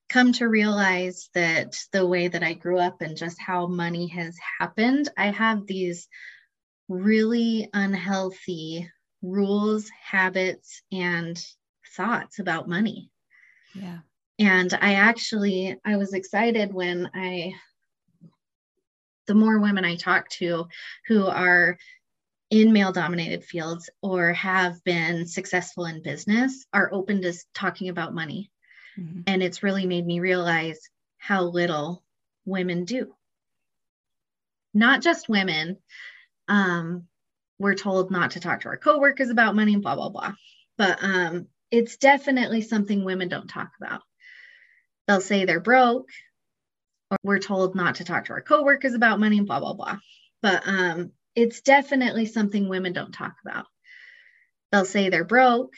[0.10, 4.36] come to realize that the way that I grew up and just how money has
[4.60, 6.08] happened, I have these
[6.88, 8.90] really unhealthy
[9.22, 11.42] rules, habits, and
[11.96, 13.12] thoughts about money.
[13.74, 14.00] Yeah.
[14.40, 17.54] And I actually I was excited when I
[19.28, 20.68] the more women I talk to
[21.08, 21.78] who are
[22.50, 28.16] in male dominated fields or have been successful in business are open to talking about
[28.16, 28.50] money.
[29.00, 29.24] Mhm.
[29.28, 32.04] And it's really made me realize how little
[32.46, 33.16] women do.
[34.74, 35.78] Not just women.
[36.48, 37.08] Um,
[37.58, 40.34] we're told not to talk to our coworkers about money, and blah, blah, blah.
[40.78, 44.02] But um, it's definitely something women don't talk about.
[45.08, 46.10] They'll say they're broke,
[47.12, 49.98] or we're told not to talk to our coworkers about money, and blah, blah, blah.
[50.42, 53.66] But um, it's definitely something women don't talk about.
[54.72, 55.74] They'll say they're broke,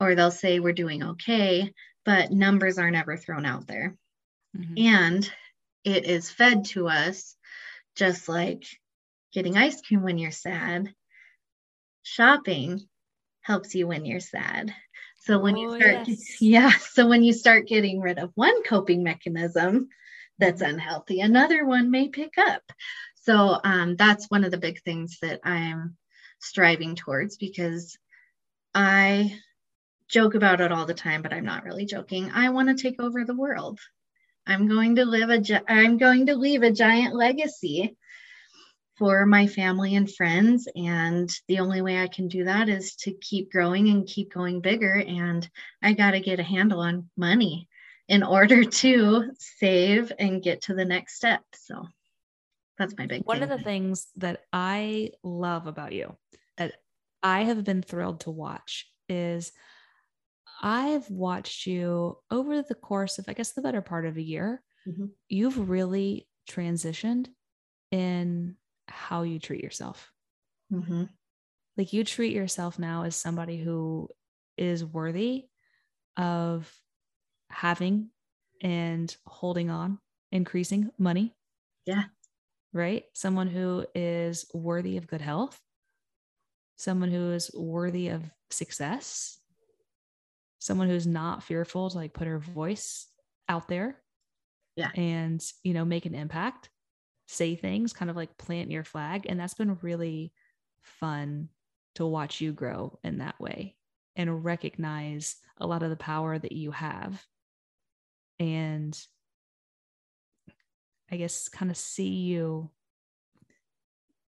[0.00, 1.72] or they'll say we're doing okay,
[2.04, 3.96] but numbers are never thrown out there.
[4.54, 4.78] Mhm.
[4.78, 5.32] And
[5.84, 7.36] it is fed to us
[7.96, 8.64] just like
[9.32, 10.94] getting ice cream when you're sad.
[12.02, 12.88] Shopping
[13.42, 14.74] helps you when you're sad.
[15.20, 16.36] So when you Oh, start, yes.
[16.40, 19.88] yeah, so when you start getting rid of one coping mechanism
[20.38, 22.62] that's unhealthy, another one may pick up.
[23.16, 25.96] So um, that's one of the big things that I'm
[26.40, 27.96] striving towards because
[28.74, 29.38] I
[30.08, 32.30] joke about it all the time, but I'm not really joking.
[32.32, 33.80] I want to take over the world.
[34.46, 37.96] I'm going to live a gi- I'm going to leave a giant legacy
[38.96, 43.12] for my family and friends and the only way I can do that is to
[43.12, 45.48] keep growing and keep going bigger and
[45.82, 47.68] I got to get a handle on money
[48.08, 51.42] in order to save and get to the next step.
[51.54, 51.86] So
[52.78, 53.50] that's my big One thing.
[53.50, 56.16] of the things that I love about you
[56.56, 56.74] that
[57.22, 59.52] I have been thrilled to watch is
[60.62, 64.62] I've watched you over the course of, I guess, the better part of a year.
[64.86, 65.14] Mhm.
[65.28, 67.28] You've really transitioned
[67.90, 68.56] in
[68.88, 70.12] how you treat yourself.
[70.72, 71.08] Mhm.
[71.76, 74.08] Like you treat yourself now as somebody who
[74.56, 75.48] is worthy
[76.16, 76.72] of
[77.50, 78.10] having
[78.60, 80.00] and holding on,
[80.32, 81.34] increasing money.
[81.86, 82.04] Yeah.
[82.72, 83.04] Right?
[83.14, 85.60] Someone who is worthy of good health,
[86.76, 89.40] someone who is worthy of success,
[90.64, 93.06] someone who's not fearful to like put her voice
[93.50, 94.00] out there.
[94.76, 94.88] Yeah.
[94.94, 96.70] And, you know, make an impact,
[97.28, 99.26] say things, kind of like plant your flag.
[99.28, 100.32] And that's been really
[100.80, 101.50] fun
[101.96, 103.76] to watch you grow in that way
[104.16, 107.22] and recognize a lot of the power that you have.
[108.40, 108.98] And
[111.12, 112.70] I guess kind of see you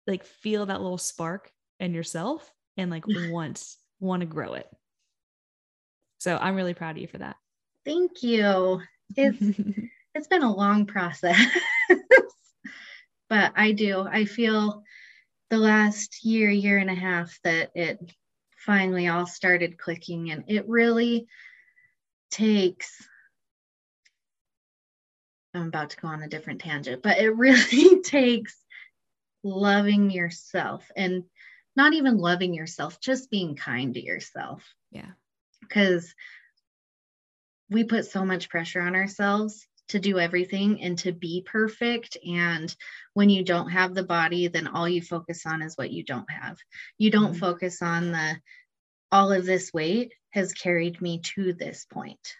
[0.08, 3.64] like feel that little spark in yourself and like want
[4.00, 4.68] want to grow it.
[6.24, 7.36] So I'm really proud of you for that.
[7.84, 8.82] Thank you.
[9.18, 9.42] It's
[10.16, 11.38] it's been a long process.
[13.30, 14.08] but I do.
[14.10, 14.84] I feel
[15.50, 18.00] the last year, year and a half that it
[18.56, 21.28] finally all started clicking and it really
[22.32, 23.06] takes
[25.54, 28.56] I'm about to go on a different tangent, but it really takes
[29.44, 31.26] loving yourself and
[31.76, 35.10] not even loving yourself, just being kind to yourself yeah.
[35.68, 36.14] Because
[37.70, 42.18] we put so much pressure on ourselves to do everything and to be perfect.
[42.26, 42.74] And
[43.14, 46.30] when you don't have the body, then all you focus on is what you don't
[46.30, 46.58] have.
[46.98, 47.40] You don't Mhm.
[47.40, 48.40] focus on the
[49.12, 52.36] all of this weight has carried me to this point.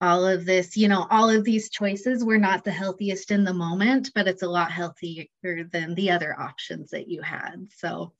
[0.00, 3.52] All of this, you know, all of these choices were not the healthiest in the
[3.52, 7.70] moment, but it's a lot healthier than the other options that you had.
[7.76, 8.14] So,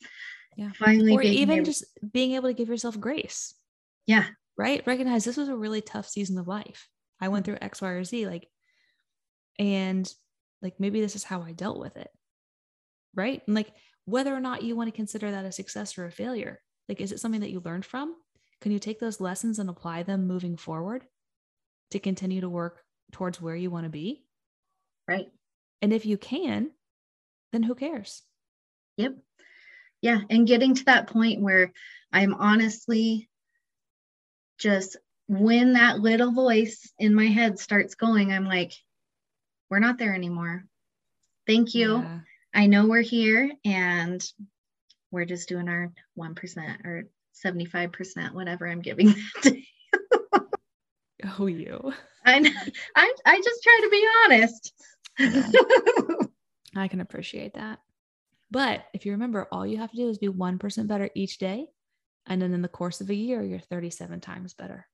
[0.57, 0.73] Yeah.
[0.73, 3.55] finally, Or even able- just being able to give yourself grace,
[4.07, 4.87] yeah, right?
[4.87, 6.89] Recognize this was a really tough season of life.
[7.21, 8.49] I went through X, Y, or Z, like,
[9.59, 10.13] and
[10.61, 12.11] like maybe this is how I dealt with it.
[13.15, 13.43] Right.
[13.47, 13.73] And like
[14.05, 17.13] whether or not you want to consider that a success or a failure, like, is
[17.13, 18.15] it something that you learned from?
[18.61, 21.05] Can you take those lessons and apply them moving forward
[21.91, 22.83] to continue to work
[23.13, 24.25] towards where you want to be?
[25.09, 25.27] right.
[25.81, 26.71] And if you can,
[27.53, 28.23] then who cares?
[28.97, 29.17] Yep.
[30.01, 30.21] Yeah.
[30.31, 31.73] And getting to that point where
[32.13, 33.29] I'm honestly
[34.59, 34.97] just
[35.29, 38.73] when that little voice in my head starts going, I'm like,
[39.71, 40.65] we're not there anymore.
[41.47, 41.99] Thank you.
[41.99, 42.19] Yeah.
[42.55, 44.23] I know we're here and
[45.11, 47.05] we're just doing our 1% or
[47.45, 49.07] 75%, whatever I'm giving
[49.43, 49.67] that day.
[51.39, 51.93] Oh, you.
[52.25, 52.53] I,
[52.97, 54.73] I, I just try to be honest.
[56.77, 57.79] I can appreciate that.
[58.51, 61.69] But if you remember, all you have to do is be 1% better each day.
[62.27, 64.87] And then in the course of a year, you're 37 times better.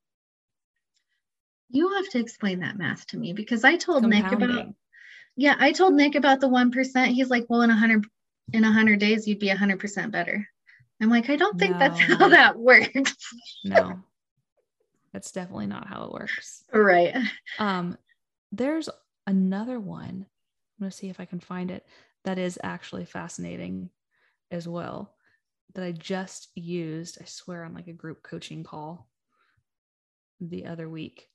[1.70, 4.74] you have to explain that math to me because I told Nick about
[5.36, 7.06] Yeah, I told Nick about the 1%.
[7.08, 8.06] He's like, well, in a hundred
[8.54, 10.48] in a hundred days, you'd be a hundred percent better.
[11.00, 13.14] I'm like, I don't think that's how that works.
[13.64, 14.00] No,
[15.12, 16.64] that's definitely not how it works.
[16.72, 17.14] right.
[17.58, 17.98] Um,
[18.50, 18.88] there's
[19.26, 20.26] another one.
[20.26, 21.86] I'm gonna see if I can find it
[22.24, 23.90] that is actually fascinating
[24.50, 25.14] as well.
[25.74, 29.08] That I just used, I swear, on like a group coaching call
[30.40, 31.28] the other week.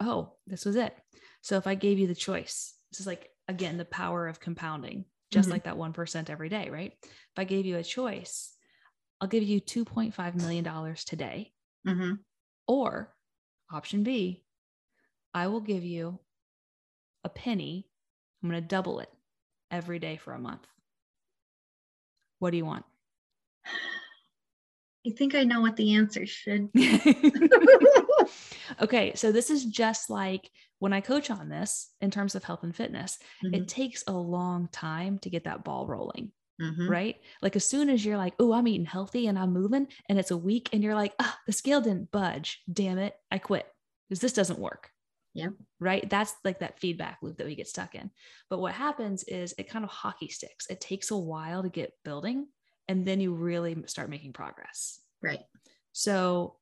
[0.00, 0.96] Oh, this was it.
[1.42, 5.06] So if I gave you the choice, this is like again the power of compounding,
[5.30, 5.52] just Mhm.
[5.52, 6.94] like that 1% every day, right?
[7.02, 8.56] If I gave you a choice,
[9.20, 10.64] I'll give you $2.5 million
[11.06, 11.54] today.
[11.84, 12.24] hmm
[12.68, 13.16] Or
[13.70, 14.44] option B,
[15.34, 16.20] I will give you
[17.24, 17.90] a penny.
[18.42, 19.10] I'm going to double it
[19.70, 20.66] every day for a month.
[22.38, 22.84] What do you want?
[25.06, 26.72] I think I know what the answer should.
[26.72, 27.00] be.
[28.80, 32.62] okay, so this is just like when I coach on this in terms of health
[32.62, 36.88] and fitness, Mhm, it takes a long time to get that ball rolling, mhm.
[36.88, 37.16] right?
[37.42, 40.30] Like as soon as you're like, oh, I'm eating healthy and I'm moving, and it's
[40.30, 42.62] a week, and you're like, ah, the scale didn't budge.
[42.72, 43.66] Damn it, I quit
[44.08, 44.90] because this doesn't work.
[45.34, 45.48] Yeah.
[45.80, 46.08] Right.
[46.08, 48.10] That's like that feedback loop that we get stuck in.
[48.48, 50.68] But what happens is it kind of hockey sticks.
[50.70, 52.46] It takes a while to get building,
[52.88, 55.00] and then you really start making progress.
[55.22, 55.40] Right.
[55.92, 56.56] So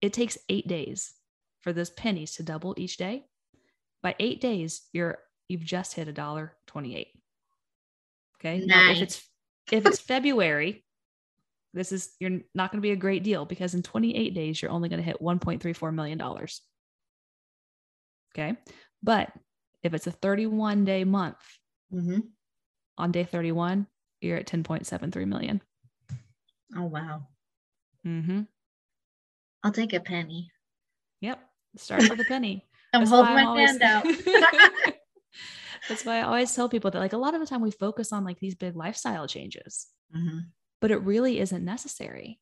[0.00, 1.12] it takes eight days
[1.60, 3.26] for those pennies to double each day.
[4.02, 7.08] By eight days, you're you've just hit a dollar twenty-eight.
[8.38, 8.64] Okay.
[8.64, 9.28] Now if it's
[9.72, 10.84] if it's February,
[11.74, 14.70] this is you're not going to be a great deal because in 28 days, you're
[14.70, 16.22] only going to hit $1.34 million.
[18.34, 18.56] Okay.
[19.02, 19.32] But
[19.82, 21.36] if it's a 31 day month,
[21.90, 22.20] hmm
[22.98, 23.86] on day 31,
[24.20, 25.60] you're at 10.73 million.
[26.76, 27.26] Oh, wow.
[28.06, 28.42] Mm-hmm.
[29.62, 30.50] I'll take a penny.
[31.20, 31.40] Yep.
[31.76, 32.64] Start with a penny.
[32.94, 34.04] I'm That's holding my always- hand out.
[35.88, 38.12] That's why I always tell people that like a lot of the time we focus
[38.12, 39.86] on like these big lifestyle changes,
[40.16, 40.46] Mhm.
[40.80, 42.40] but it really isn't necessary.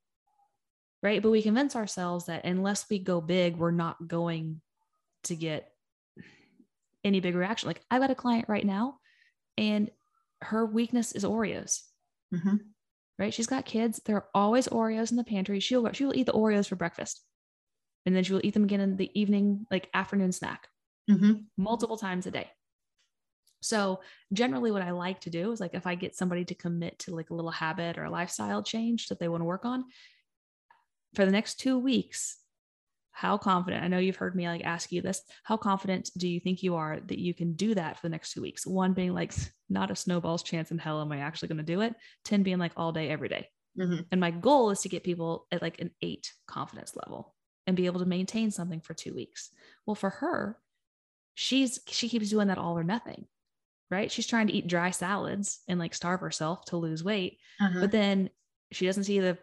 [1.02, 1.20] Right.
[1.22, 4.62] But we convince ourselves that unless we go big, we're not going
[5.24, 5.70] to get
[7.04, 7.66] any big reaction.
[7.66, 8.98] Like I've got a client right now
[9.58, 9.90] and
[10.44, 11.82] her weakness is Oreos.
[12.32, 12.70] Mhm.
[13.18, 13.32] Right.
[13.32, 14.00] She's got kids.
[14.04, 15.60] There are always Oreos in the pantry.
[15.60, 17.22] She'll she will eat the Oreos for breakfast.
[18.06, 20.68] And then she will eat them again in the evening, like afternoon snack
[21.10, 21.46] Mhm.
[21.56, 22.50] multiple times a day.
[23.62, 26.98] So generally what I like to do is like if I get somebody to commit
[27.00, 29.84] to like a little habit or a lifestyle change that they want to work on
[31.14, 32.36] for the next 2 weeks,
[33.16, 33.84] how confident?
[33.84, 35.22] I know you've heard me like ask you this.
[35.44, 38.32] How confident do you think you are that you can do that for the next
[38.32, 38.66] 2 weeks?
[38.66, 39.32] One being like
[39.70, 41.94] not a snowball's chance in hell am I actually going to do it?
[42.24, 43.48] 10 being like all day every day.
[43.78, 44.06] Mhm.
[44.10, 47.34] And my goal is to get people at like an eight confidence level
[47.68, 49.50] and be able to maintain something for two weeks.
[49.86, 50.58] Well, for her,
[51.34, 53.26] she's she keeps doing that all or nothing,
[53.90, 54.10] right?
[54.10, 57.80] She's trying to eat dry salads and like starve herself to lose weight, Uh-huh.
[57.80, 58.30] but then
[58.72, 59.38] she doesn't see the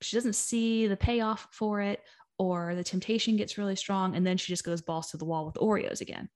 [0.00, 2.02] she doesn't see the payoff for it,
[2.38, 5.46] or the temptation gets really strong, and then she just goes balls to the wall
[5.46, 6.28] with Oreos again.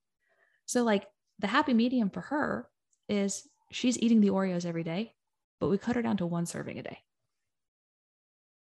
[0.66, 1.06] So like
[1.38, 2.68] the happy medium for her
[3.08, 5.14] is she's eating the Oreos every day,
[5.60, 6.98] but we cut her down to one serving a day.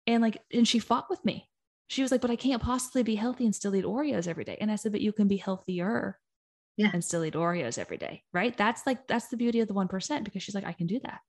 [0.07, 1.49] And like, and she fought with me.
[1.89, 4.57] She was like, but I can't possibly be healthy and still eat Oreos every day.
[4.61, 6.19] And I said, but you can be healthier
[6.77, 6.91] Yeah.
[6.93, 8.23] and still eat Oreos every day.
[8.33, 8.57] Right.
[8.57, 11.21] That's like, that's the beauty of the 1% because she's like, I can do that.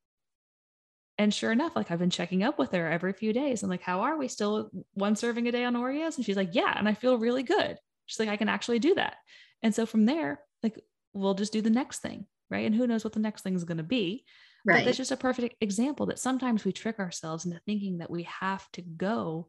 [1.22, 3.62] And sure enough, like I've been checking up with her every few days.
[3.62, 6.16] I'm like, how are we still one serving a day on Oreos?
[6.16, 6.74] And she's like, yeah.
[6.76, 7.78] And I feel really good.
[8.08, 9.18] She's like, I can actually do that.
[9.62, 10.80] And so from there, like,
[11.14, 12.26] we'll just do the next thing.
[12.50, 12.66] Right.
[12.66, 14.26] And who knows what the next thing is going to be.
[14.66, 14.86] But right.
[14.86, 18.68] that's just a perfect example that sometimes we trick ourselves into thinking that we have
[18.72, 19.48] to go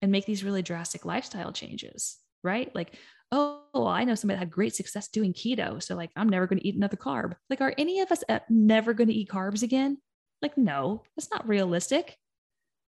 [0.00, 2.74] and make these really drastic lifestyle changes, right?
[2.74, 2.94] Like,
[3.30, 5.82] oh, well, I know somebody that had great success doing keto.
[5.82, 7.34] So, like, I'm never going to eat another carb.
[7.50, 9.98] Like, are any of us never going to eat carbs again?
[10.42, 12.18] Like, no, that's not realistic.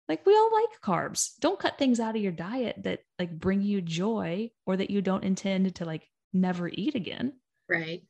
[0.07, 1.31] Like, we all like carbs.
[1.39, 5.01] Don't cut things out of your diet that like bring you joy or that you
[5.01, 7.33] don't intend to like never eat again
[7.69, 8.03] right.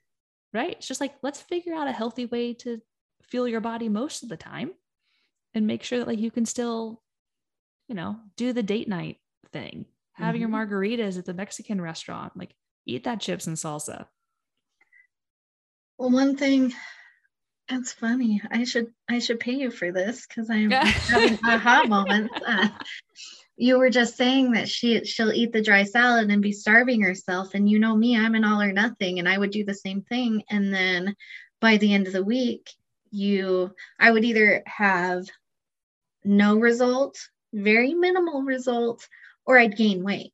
[0.53, 0.71] right?
[0.77, 2.81] It's just like, let's figure out a healthy way to
[3.21, 4.71] fuel your body most of the time
[5.53, 7.01] and make sure that like you can still,
[7.87, 9.17] you know, do the date night
[9.53, 10.67] thing, have your Mhm.
[10.69, 14.07] margaritas at the Mexican restaurant, like eat that chips and salsa.
[15.97, 16.73] Well, one thing
[17.69, 18.41] It's funny.
[18.51, 20.69] I should I should pay you for this because I'm
[21.09, 22.33] having aha moments.
[22.45, 22.67] Uh,
[23.57, 27.53] you were just saying that she she'll eat the dry salad and be starving herself,
[27.55, 30.01] and you know me, I'm an all or nothing, and I would do the same
[30.03, 30.43] thing.
[30.49, 31.15] And then
[31.61, 32.69] by the end of the week,
[33.11, 35.25] you I would either have
[36.23, 37.17] no result,
[37.53, 39.07] very minimal result,
[39.45, 40.33] or I'd gain weight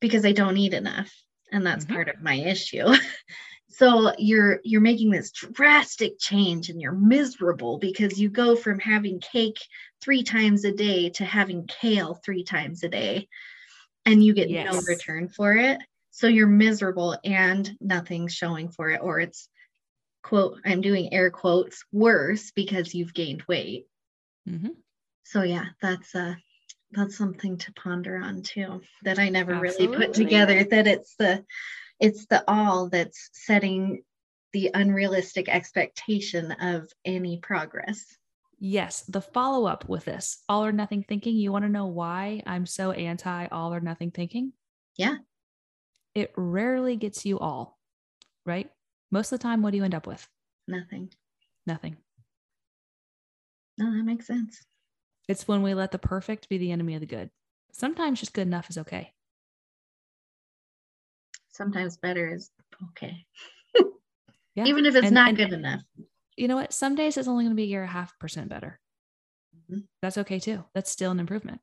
[0.00, 1.12] because I don't eat enough,
[1.52, 1.94] and that's Mhm.
[1.94, 2.86] part of my issue.
[3.80, 9.20] so you're you're making this drastic change and you're miserable because you go from having
[9.20, 9.58] cake
[10.02, 13.26] three times a day to having kale three times a day
[14.04, 15.78] and you get no return for it.
[16.10, 19.48] So you're miserable and nothing's showing for it or it's
[20.22, 23.86] quote i'm doing air quotes worse because you've gained weight.
[24.46, 24.76] Mhm.
[25.24, 26.34] so yeah that's uh
[26.92, 31.42] that's something to ponder on too that i never really put together that it's the
[32.00, 34.02] it's the all that's setting
[34.52, 38.04] the unrealistic expectation of any progress
[38.62, 41.34] Yes, the follow up with this all or nothing thinking.
[41.34, 44.52] You want to know why I'm so anti all or nothing thinking?
[44.96, 45.16] Yeah.
[46.14, 47.78] It rarely gets you all,
[48.44, 48.70] right?
[49.10, 50.28] Most of the time, what do you end up with?
[50.68, 51.10] nothing
[51.66, 51.96] Nothing.
[53.78, 54.62] no that makes sense
[55.26, 57.30] It's when we let the perfect be the enemy of the good.
[57.72, 59.14] Sometimes just good enough is okay.
[61.60, 62.50] Sometimes better is
[62.90, 63.26] okay
[64.54, 64.64] Yeah.
[64.64, 65.82] even if it's And- not and good enough
[66.36, 66.72] You know what?
[66.72, 68.80] Some days it's only going to be a year a half percent better.
[69.68, 69.84] Mhm.
[70.00, 70.64] That's okay too.
[70.74, 71.60] That's still an improvement.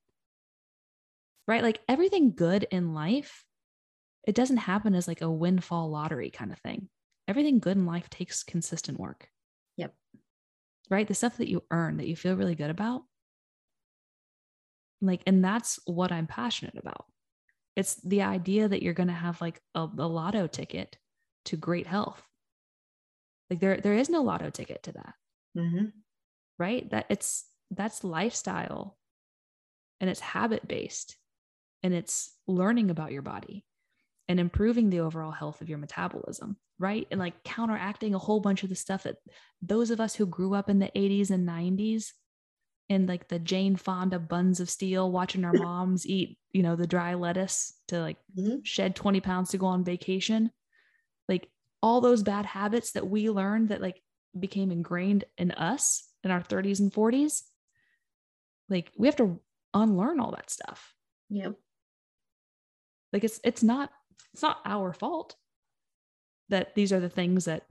[1.48, 1.64] Right?
[1.64, 3.44] Like everything good in life,
[4.28, 6.90] it doesn't happen as like a windfall lottery kind of thing.
[7.28, 9.30] Everything good in life takes consistent work.
[9.78, 9.96] Yep.
[10.92, 11.08] Right?
[11.08, 13.02] The stuff that you earn that you feel really good about.
[15.02, 17.06] Like, and that's what I'm passionate about.
[17.78, 20.98] It's the idea that you're going to have like a, a lotto ticket
[21.46, 22.22] to great health.
[23.50, 25.14] Like there, there is no lotto ticket to that.
[25.56, 25.94] Mhm.
[26.60, 26.90] right?
[26.90, 28.98] That it's that's lifestyle.
[30.02, 31.18] And it's habit based
[31.84, 33.64] and it's learning about your body
[34.28, 36.58] and improving the overall health of your metabolism.
[36.80, 37.08] Right?
[37.12, 39.18] And like counteracting a whole bunch of the stuff that
[39.62, 42.14] those of us who grew up in the 80s and 90s
[42.90, 46.88] and like the jane fonda buns of steel watching our moms eat you know the
[46.88, 48.66] dry lettuce to like Mhm.
[48.66, 50.52] shed 20 pounds to go on vacation.
[51.30, 51.50] Like
[51.84, 54.02] all those bad habits that we learned that like
[54.40, 57.44] became ingrained in us in our 30s and 40s
[58.70, 59.40] like we have to
[59.74, 60.94] unlearn all that stuff.
[61.30, 61.58] Yep.
[63.14, 63.92] Like it's it's not
[64.34, 65.36] it's not our fault
[66.50, 67.66] that these are the things that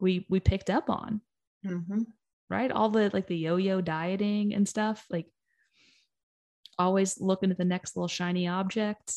[0.00, 1.20] we we picked up on.
[1.64, 2.02] Hmm
[2.48, 2.70] right?
[2.70, 5.26] All the like the yo-yo dieting and stuff like
[6.78, 9.14] always looking at the next little shiny object.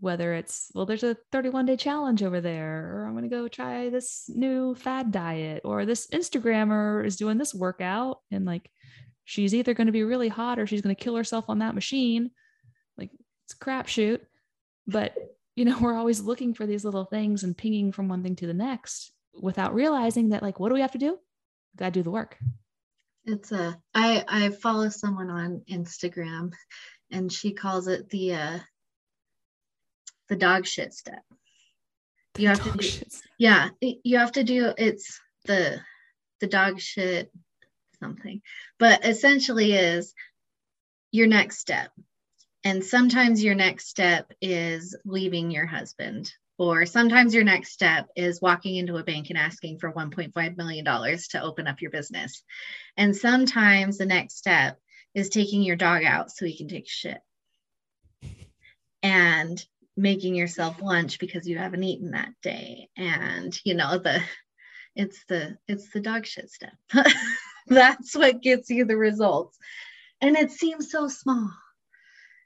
[0.00, 3.48] Whether it's well there's a 31 day challenge over there or i'm going to go
[3.48, 8.70] try this new fad diet or this instagrammer is doing this workout and like
[9.30, 11.76] she's either going to be really hot or she's going to kill herself on that
[11.76, 12.32] machine.
[12.98, 13.10] Like
[13.44, 14.20] it's crapshoot.
[14.88, 15.14] But
[15.54, 18.46] you know we're always looking for these little things and pinging from one thing to
[18.48, 21.16] the next without realizing that like what do we have to do
[21.76, 22.36] gotta do the work
[23.24, 26.52] It's a I I follow someone on Instagram
[27.10, 28.58] and she calls it the uh
[30.28, 31.22] the dog shit step.
[32.38, 33.06] You have to do-.
[33.38, 35.80] Yeah, you have to do it's the
[36.40, 37.30] the dog shit
[38.00, 38.40] something.
[38.78, 40.14] But essentially is
[41.10, 41.90] your next step.
[42.64, 48.42] And sometimes your next step is leaving your husband or sometimes your next step is
[48.42, 52.42] walking into a bank and asking for 1.5 million dollars to open up your business.
[52.98, 54.78] And sometimes the next step
[55.14, 57.16] is taking your dog out so he can take shit
[59.02, 59.64] and
[59.96, 62.90] making yourself lunch because you haven't eaten that day.
[62.94, 64.20] And you know, the
[64.94, 66.74] it's the it's the dog shit step.
[67.68, 69.56] That's what gets you the results.
[70.20, 71.50] And it seems so small,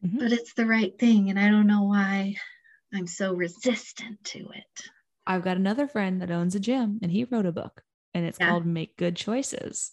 [0.05, 0.21] Mhm.
[0.21, 1.31] but it's the right thing.
[1.31, 2.37] And I don't know why
[2.95, 4.91] I'm so resistant to it.
[5.27, 7.83] I've got another friend that owns a gym and he wrote a book
[8.13, 8.47] and it's Yeah.
[8.47, 9.93] called Make Good Choices.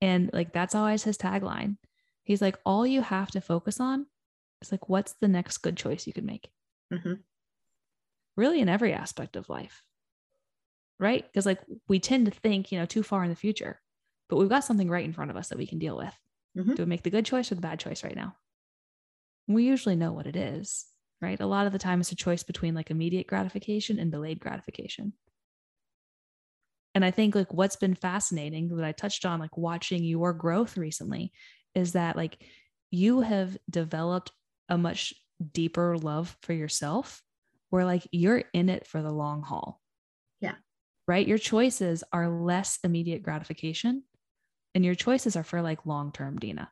[0.00, 1.78] And like that's always his tagline.
[2.24, 4.06] He's like, all you have to focus on
[4.62, 6.52] is like, what's the next good choice you can make?
[6.90, 7.22] Mhm.
[8.36, 9.84] Really, in every aspect of life.
[10.98, 11.24] Right.
[11.26, 13.80] Because like we tend to think, you know, too far in the future,
[14.28, 16.14] but we've got something right in front of us that we can deal with.
[16.54, 16.76] Mhm.
[16.76, 18.36] Do we make the good choice or the bad choice right now?
[19.46, 20.89] We usually know what it is,
[21.20, 21.40] right?
[21.40, 25.12] A lot of the time it's a choice between like immediate gratification and delayed gratification.
[26.94, 30.76] And I think like what's been fascinating that I touched on, like watching your growth
[30.76, 31.32] recently,
[31.74, 32.42] is that like
[32.90, 34.32] you have developed
[34.68, 35.14] a much
[35.52, 37.22] deeper love for yourself
[37.70, 39.80] where like you're in it for the long haul.
[40.40, 40.54] Yeah.
[41.06, 41.26] right?
[41.26, 44.02] Your choices are less immediate gratification
[44.74, 46.70] and your choices are for like long term, Dina.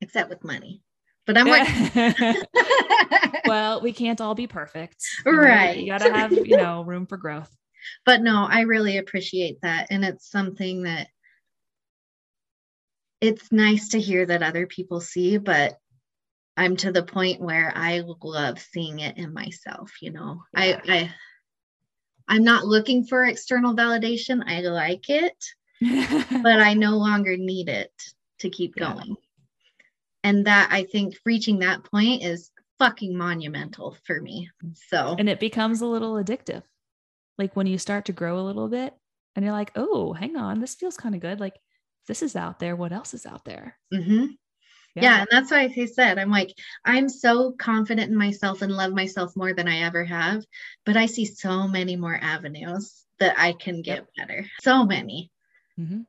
[0.00, 0.82] Except with money.
[1.26, 2.44] But I'm like,
[3.44, 5.04] well, we can't all be perfect.
[5.24, 5.76] you know, Right.
[5.78, 7.50] You got to have, you know, room for growth.
[8.04, 9.88] but no, I really appreciate that.
[9.90, 11.08] And it's something that
[13.20, 15.78] it's nice to hear that other people see, but
[16.56, 20.42] I'm to the point where I love seeing it in myself, you know.
[20.56, 20.80] Yeah.
[20.86, 21.10] I I
[22.28, 24.42] I'm not looking for external validation.
[24.46, 25.36] I like it,
[26.42, 27.92] but I no longer need it
[28.38, 28.94] to keep Yeah.
[28.94, 29.16] going.
[30.22, 34.50] And that I think reaching that point is fucking monumental for me.
[34.88, 36.62] So and it becomes a little addictive.
[37.38, 38.94] Like when you start to grow a little bit
[39.34, 41.40] and you're like, oh, hang on, this feels kind of good.
[41.40, 41.58] Like
[42.06, 42.76] this is out there.
[42.76, 43.78] What else is out there?
[43.94, 44.28] mhm.
[44.94, 45.20] yeah.
[45.20, 46.52] and that's why I said I'm like
[46.84, 50.44] I'm so confident in myself and love myself more than I ever have,
[50.84, 54.46] but I see so many more avenues that I can get better.
[54.62, 55.30] So many.
[55.78, 56.06] Mhm.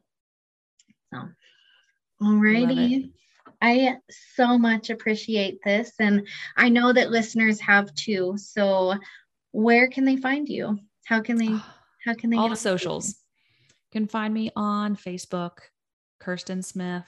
[2.21, 3.11] Alrighty.
[3.61, 3.97] I
[4.35, 8.35] so much appreciate this and I know that listeners have too.
[8.37, 8.95] So
[9.51, 10.79] where can they find you?
[11.05, 11.55] How can they
[12.05, 12.55] how can they all the you?
[12.55, 13.09] socials.
[13.67, 15.59] You can find me on Facebook,
[16.21, 17.05] Kirstin Smith.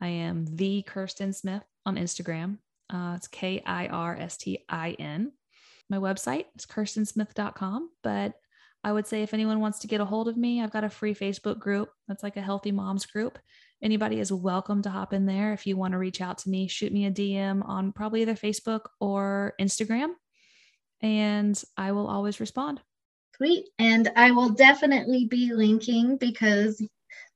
[0.00, 2.58] I am the Kirstin Smith on Instagram.
[2.92, 5.32] Uh, it's K I R S T I N.
[5.88, 7.90] My website is kirstinsmith.com.
[8.02, 8.34] But
[8.82, 10.90] I would say if anyone wants to get a hold of me, I've got a
[10.90, 13.38] free Facebook group that's like a healthy moms group.
[13.82, 15.52] Anybody is welcome to hop in there.
[15.52, 18.34] If you want to reach out to me, shoot me a DM on probably either
[18.34, 20.12] Facebook or Instagram,
[21.02, 22.80] and I will always respond.
[23.36, 23.66] Sweet.
[23.78, 26.82] And I will definitely be linking because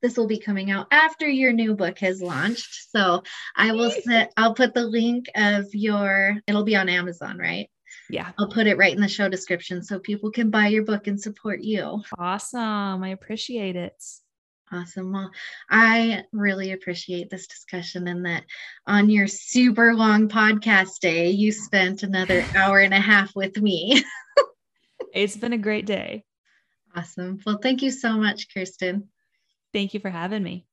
[0.01, 2.91] this will be coming out after your new book has launched.
[2.91, 3.23] So
[3.55, 7.69] I will set I'll put the link of your it'll be on Amazon, right?
[8.09, 8.31] Yeah.
[8.39, 11.21] I'll put it right in the show description so people can buy your book and
[11.21, 12.03] support you.
[12.19, 13.03] Awesome.
[13.03, 14.03] I appreciate it.
[14.73, 15.13] Awesome.
[15.13, 15.31] Well,
[15.69, 18.45] I really appreciate this discussion and that
[18.87, 24.03] on your super long podcast day, you spent another hour and a half with me.
[25.13, 26.25] It's been a great day.
[26.95, 27.41] Awesome.
[27.45, 29.09] Well, thank you so much, Kirstin.
[29.73, 30.67] Thank you for having me.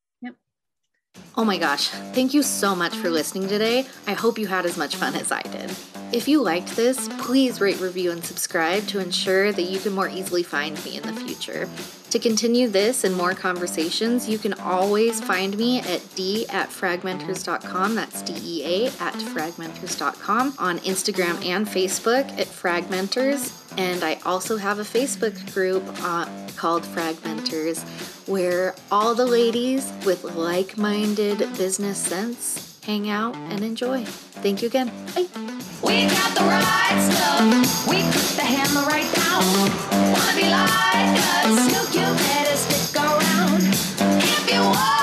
[1.38, 3.86] Oh my gosh, thank you so much for listening today.
[4.08, 5.72] I hope you had as much fun as I did.
[6.12, 10.10] If you liked this, please rate, review, and subscribe to ensure that you can more
[10.10, 11.70] easily find me in the future.
[12.12, 17.96] To continue this and more conversations, you can always find me at d at fragmenters.com.
[17.96, 23.54] That's D-E-A at fragmenters.com on Instagram and Facebook at fragmenters.
[23.78, 30.24] And I also have a Facebook group uh, called Fragmenters where all the ladies with
[30.36, 34.04] like minded business sense hang out and enjoy.
[34.06, 34.88] Thank you again.
[35.16, 35.28] Bye.
[35.84, 37.88] We got the right stuff.
[37.88, 39.44] We put the hammer right down.
[40.14, 41.96] Wanna be like us?
[41.96, 43.64] You better stick around.
[44.24, 44.97] If you want.